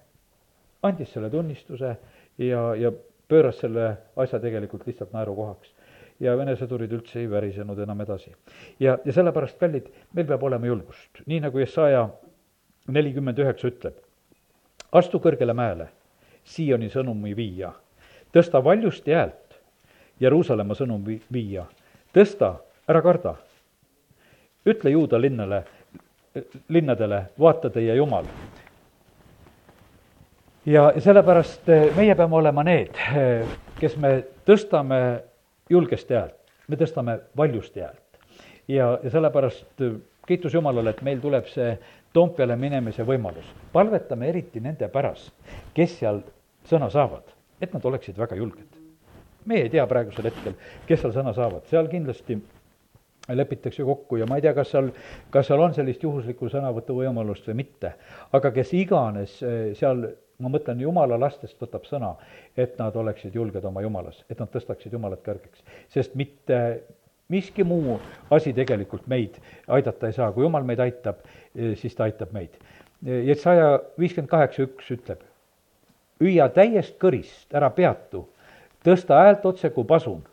[0.85, 1.95] andis selle tunnistuse
[2.37, 2.91] ja, ja
[3.27, 5.71] pööras selle asja tegelikult lihtsalt naerukohaks.
[6.19, 8.31] ja Vene sõdurid üldse ei värisenud enam edasi.
[8.79, 12.09] ja, ja sellepärast, kallid, meil peab olema julgust, nii nagu Jesaja
[12.87, 13.95] nelikümmend üheksa ütleb.
[14.91, 15.89] astu kõrgele mäele,
[16.45, 17.71] Sioni sõnumi viia,
[18.33, 19.57] tõsta valjusti häält,
[20.19, 21.65] Jeruusalemma sõnum vi-, viia,
[22.13, 22.55] tõsta,
[22.87, 23.35] ära karda.
[24.65, 25.63] ütle juuda linnale,
[26.69, 28.25] linnadele, vaata teie Jumal
[30.65, 33.45] ja sellepärast eh, meie peame olema need, eh,
[33.79, 34.15] kes me
[34.47, 34.99] tõstame
[35.69, 36.37] julgesti häält,
[36.67, 38.19] me tõstame valjusti häält.
[38.67, 41.77] ja, ja sellepärast eh, kiitus Jumalale, et meil tuleb see
[42.13, 43.45] Toompeale minemise võimalus.
[43.73, 45.33] palvetame eriti nende pärast,
[45.73, 46.23] kes seal
[46.65, 47.29] sõna saavad,
[47.61, 48.81] et nad oleksid väga julged.
[49.45, 50.53] me ei tea praegusel hetkel,
[50.87, 52.41] kes seal sõna saavad, seal kindlasti
[53.29, 54.91] lepitakse kokku ja ma ei tea, kas seal,
[55.29, 57.93] kas seal on sellist juhuslikku sõnavõtu võimalust või mitte,
[58.33, 59.39] aga kes iganes
[59.77, 60.05] seal
[60.39, 62.13] ma mõtlen, jumala lastest võtab sõna,
[62.57, 65.63] et nad oleksid julged oma jumalas, et nad tõstaksid jumalat kõrgeks.
[65.89, 66.81] sest mitte
[67.29, 67.99] miski muu
[68.31, 71.23] asi tegelikult meid aidata ei saa, kui jumal meid aitab,
[71.55, 72.59] eh, siis ta aitab meid.
[73.05, 75.19] Jesaja viiskümmend kaheksa üks ütleb,
[76.23, 78.23] hüüa täiest kõrist, ära peatu,
[78.85, 80.23] tõsta häält otse kui pasun,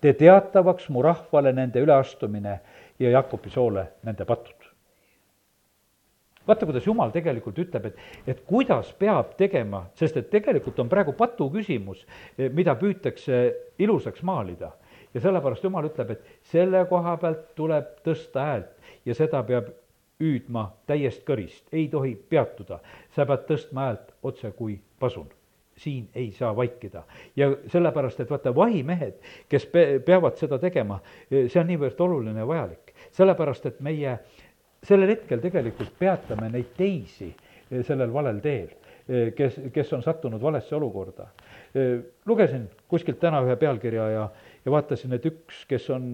[0.00, 2.58] tee teatavaks mu rahvale nende üleastumine
[2.98, 4.63] ja Jakobi soole nende patud
[6.48, 11.14] vaata, kuidas jumal tegelikult ütleb, et, et kuidas peab tegema, sest et tegelikult on praegu
[11.16, 12.04] patu küsimus,
[12.38, 13.44] eh, mida püütakse
[13.78, 14.72] ilusaks maalida.
[15.14, 19.68] ja sellepärast jumal ütleb, et selle koha pealt tuleb tõsta häält ja seda peab
[20.20, 22.80] hüüdma täiest kõrist, ei tohi peatuda.
[23.14, 25.30] sa pead tõstma häält otse kui pasun
[25.76, 27.02] siin ei saa vaikida.
[27.36, 29.14] ja sellepärast, et vaata, vahimehed,
[29.48, 32.94] kes pe-, peavad seda tegema, eh, see on niivõrd oluline ja vajalik.
[33.10, 34.18] sellepärast, et meie äh,
[34.84, 38.72] sellel hetkel tegelikult peatame neid teisi eh, sellel valel teel,
[39.08, 41.28] eh, kes, kes on sattunud valesse olukorda.
[41.74, 44.26] Eh, lugesin kuskilt täna ühe pealkirja ja,
[44.64, 46.12] ja vaatasin, et üks, kes on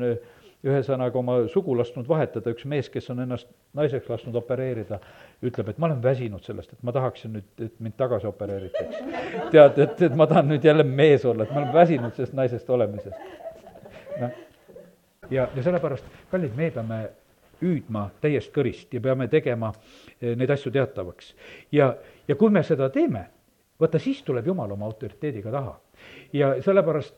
[0.61, 4.99] ühesõnaga oma sugu lasknud vahetada, üks mees, kes on ennast naiseks lasknud opereerida,
[5.47, 9.01] ütleb, et ma olen väsinud sellest, et ma tahaksin nüüd, et mind tagasi opereeritakse.
[9.55, 12.71] tead, et, et ma tahan nüüd jälle mees olla, et ma olen väsinud sellest naisest
[12.77, 13.17] olemisest.
[14.21, 14.37] noh,
[15.31, 17.01] ja, ja sellepärast, kallid, me peame
[17.63, 19.73] hüüdma täiest kõrist ja peame tegema
[20.21, 21.35] eh, neid asju teatavaks.
[21.73, 21.95] ja,
[22.29, 23.27] ja kui me seda teeme,
[23.81, 25.81] vaata siis tuleb Jumal oma autoriteediga taha.
[26.33, 27.15] ja sellepärast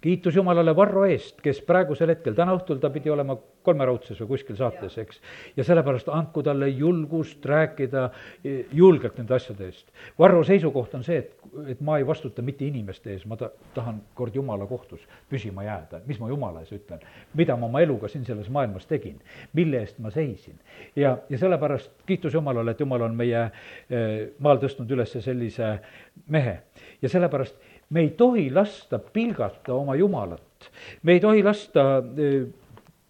[0.00, 3.34] kiitus Jumalale Varro eest, kes praegusel hetkel, täna õhtul ta pidi olema
[3.66, 5.18] kolmeraudses või kuskil saates, eks.
[5.56, 8.04] ja sellepärast andku talle julgust rääkida
[8.44, 9.90] e, julgelt nende asjade eest.
[10.18, 11.32] Varro seisukoht on see, et,
[11.74, 16.00] et ma ei vastuta mitte inimeste ees, ma ta-, tahan kord Jumala kohtus püsima jääda,
[16.06, 17.02] mis ma Jumala ees ütlen.
[17.34, 19.18] mida ma oma eluga siin selles maailmas tegin,
[19.52, 20.60] mille eest ma seisin.
[20.96, 23.48] ja, ja sellepärast kiitus Jumalale, et Jumal on meie
[23.90, 24.04] e,
[24.38, 25.74] maal tõstnud üles sellise
[26.28, 26.60] mehe
[27.02, 27.58] ja sellepärast
[27.90, 30.70] me ei tohi lasta pilgata oma Jumalat,
[31.02, 32.46] me ei tohi lasta e,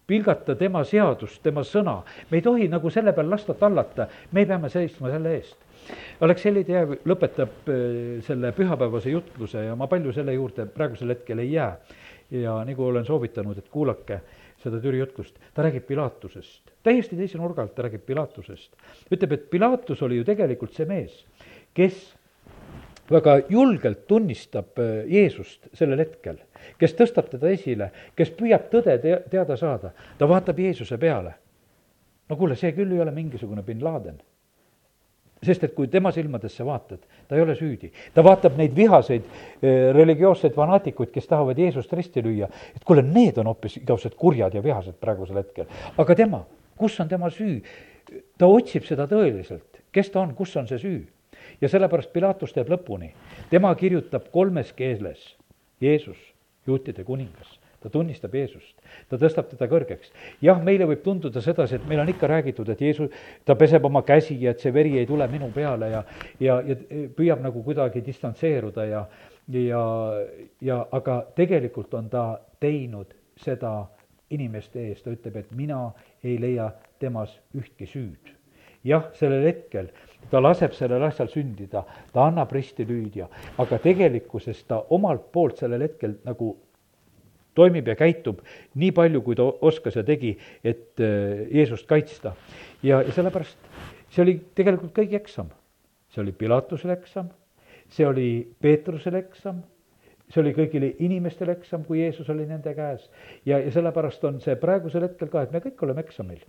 [0.07, 1.99] pilgata tema seadust, tema sõna,
[2.29, 5.65] me ei tohi nagu selle peal lasta tallata, me peame seisma selle eest.
[6.21, 7.77] Aleksei Tejev lõpetab e,
[8.25, 11.73] selle pühapäevase jutluse ja ma palju selle juurde praegusel hetkel ei jää.
[12.29, 14.19] ja nagu olen soovitanud, et kuulake
[14.61, 18.75] seda Türi jutlust, ta räägib Pilatusest, täiesti teise nurga alt ta räägib Pilatusest.
[19.11, 21.23] ütleb, et Pilatus oli ju tegelikult see mees,
[21.73, 22.13] kes
[23.11, 26.39] väga julgelt tunnistab äh, Jeesust sellel hetkel,
[26.79, 31.33] kes tõstab teda esile, kes püüab tõde te-, teada saada, ta vaatab Jeesuse peale.
[32.29, 34.19] no kuule, see küll ei ole mingisugune bin Laden.
[35.43, 37.91] sest et kui tema silmadesse vaatad, ta ei ole süüdi.
[38.13, 43.37] ta vaatab neid vihaseid äh, religioosseid fanaatikuid, kes tahavad Jeesust risti lüüa, et kuule, need
[43.37, 45.65] on hoopis igasugused kurjad ja vihased praegusel hetkel.
[45.97, 46.45] aga tema,
[46.77, 47.61] kus on tema süü?
[48.37, 51.07] ta otsib seda tõeliselt, kes ta on, kus on see süü
[51.61, 53.13] ja sellepärast Pilatus teeb lõpuni.
[53.49, 55.35] tema kirjutab kolmes keeles,
[55.81, 56.19] Jeesus,
[56.67, 58.75] juutide kuningas ta tunnistab Jeesust,
[59.09, 60.11] ta tõstab teda kõrgeks.
[60.41, 63.11] jah, meile võib tunduda sedasi, et meil on ikka räägitud, et Jeesus,
[63.45, 66.03] ta peseb oma käsi ja et see veri ei tule minu peale ja,
[66.39, 66.75] ja, ja
[67.15, 69.05] püüab nagu kuidagi distantseeruda ja,
[69.47, 69.83] ja,
[70.61, 72.25] ja aga tegelikult on ta
[72.59, 73.87] teinud seda
[74.29, 75.89] inimeste eest, ta ütleb, et mina
[76.23, 76.69] ei leia
[76.99, 78.35] temas ühtki süüd.
[78.85, 79.89] Jah, sellel hetkel.
[80.29, 83.25] Ta laseb sellel asjal sündida, ta annab risti lüüa,
[83.57, 86.51] aga tegelikkuses ta omalt poolt sellel hetkel nagu
[87.57, 88.43] toimib ja käitub
[88.79, 92.35] nii palju, kui ta oskas ja tegi, et äh, Jeesust kaitsta.
[92.83, 93.57] ja, ja sellepärast
[94.13, 95.49] see oli tegelikult kõigi eksam.
[96.09, 97.29] see oli Pilatusele eksam,
[97.89, 98.29] see oli
[98.61, 99.63] Peetrusele eksam,
[100.29, 103.09] see oli kõigile inimestele eksam, kui Jeesus oli nende käes.
[103.45, 106.43] ja, ja sellepärast on see praegusel hetkel ka, et me kõik oleme eksamil.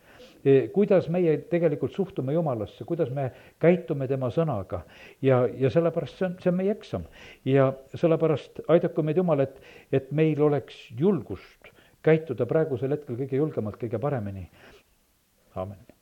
[0.45, 4.83] E, kuidas meie tegelikult suhtume Jumalasse, kuidas me käitume tema sõnaga
[5.22, 7.07] ja, ja sellepärast see on, see on meie eksam.
[7.45, 9.57] ja sellepärast aidaku meid Jumal, et,
[9.93, 11.72] et meil oleks julgust
[12.05, 14.49] käituda praegusel hetkel kõige julgemalt, kõige paremini.
[15.55, 16.00] aamen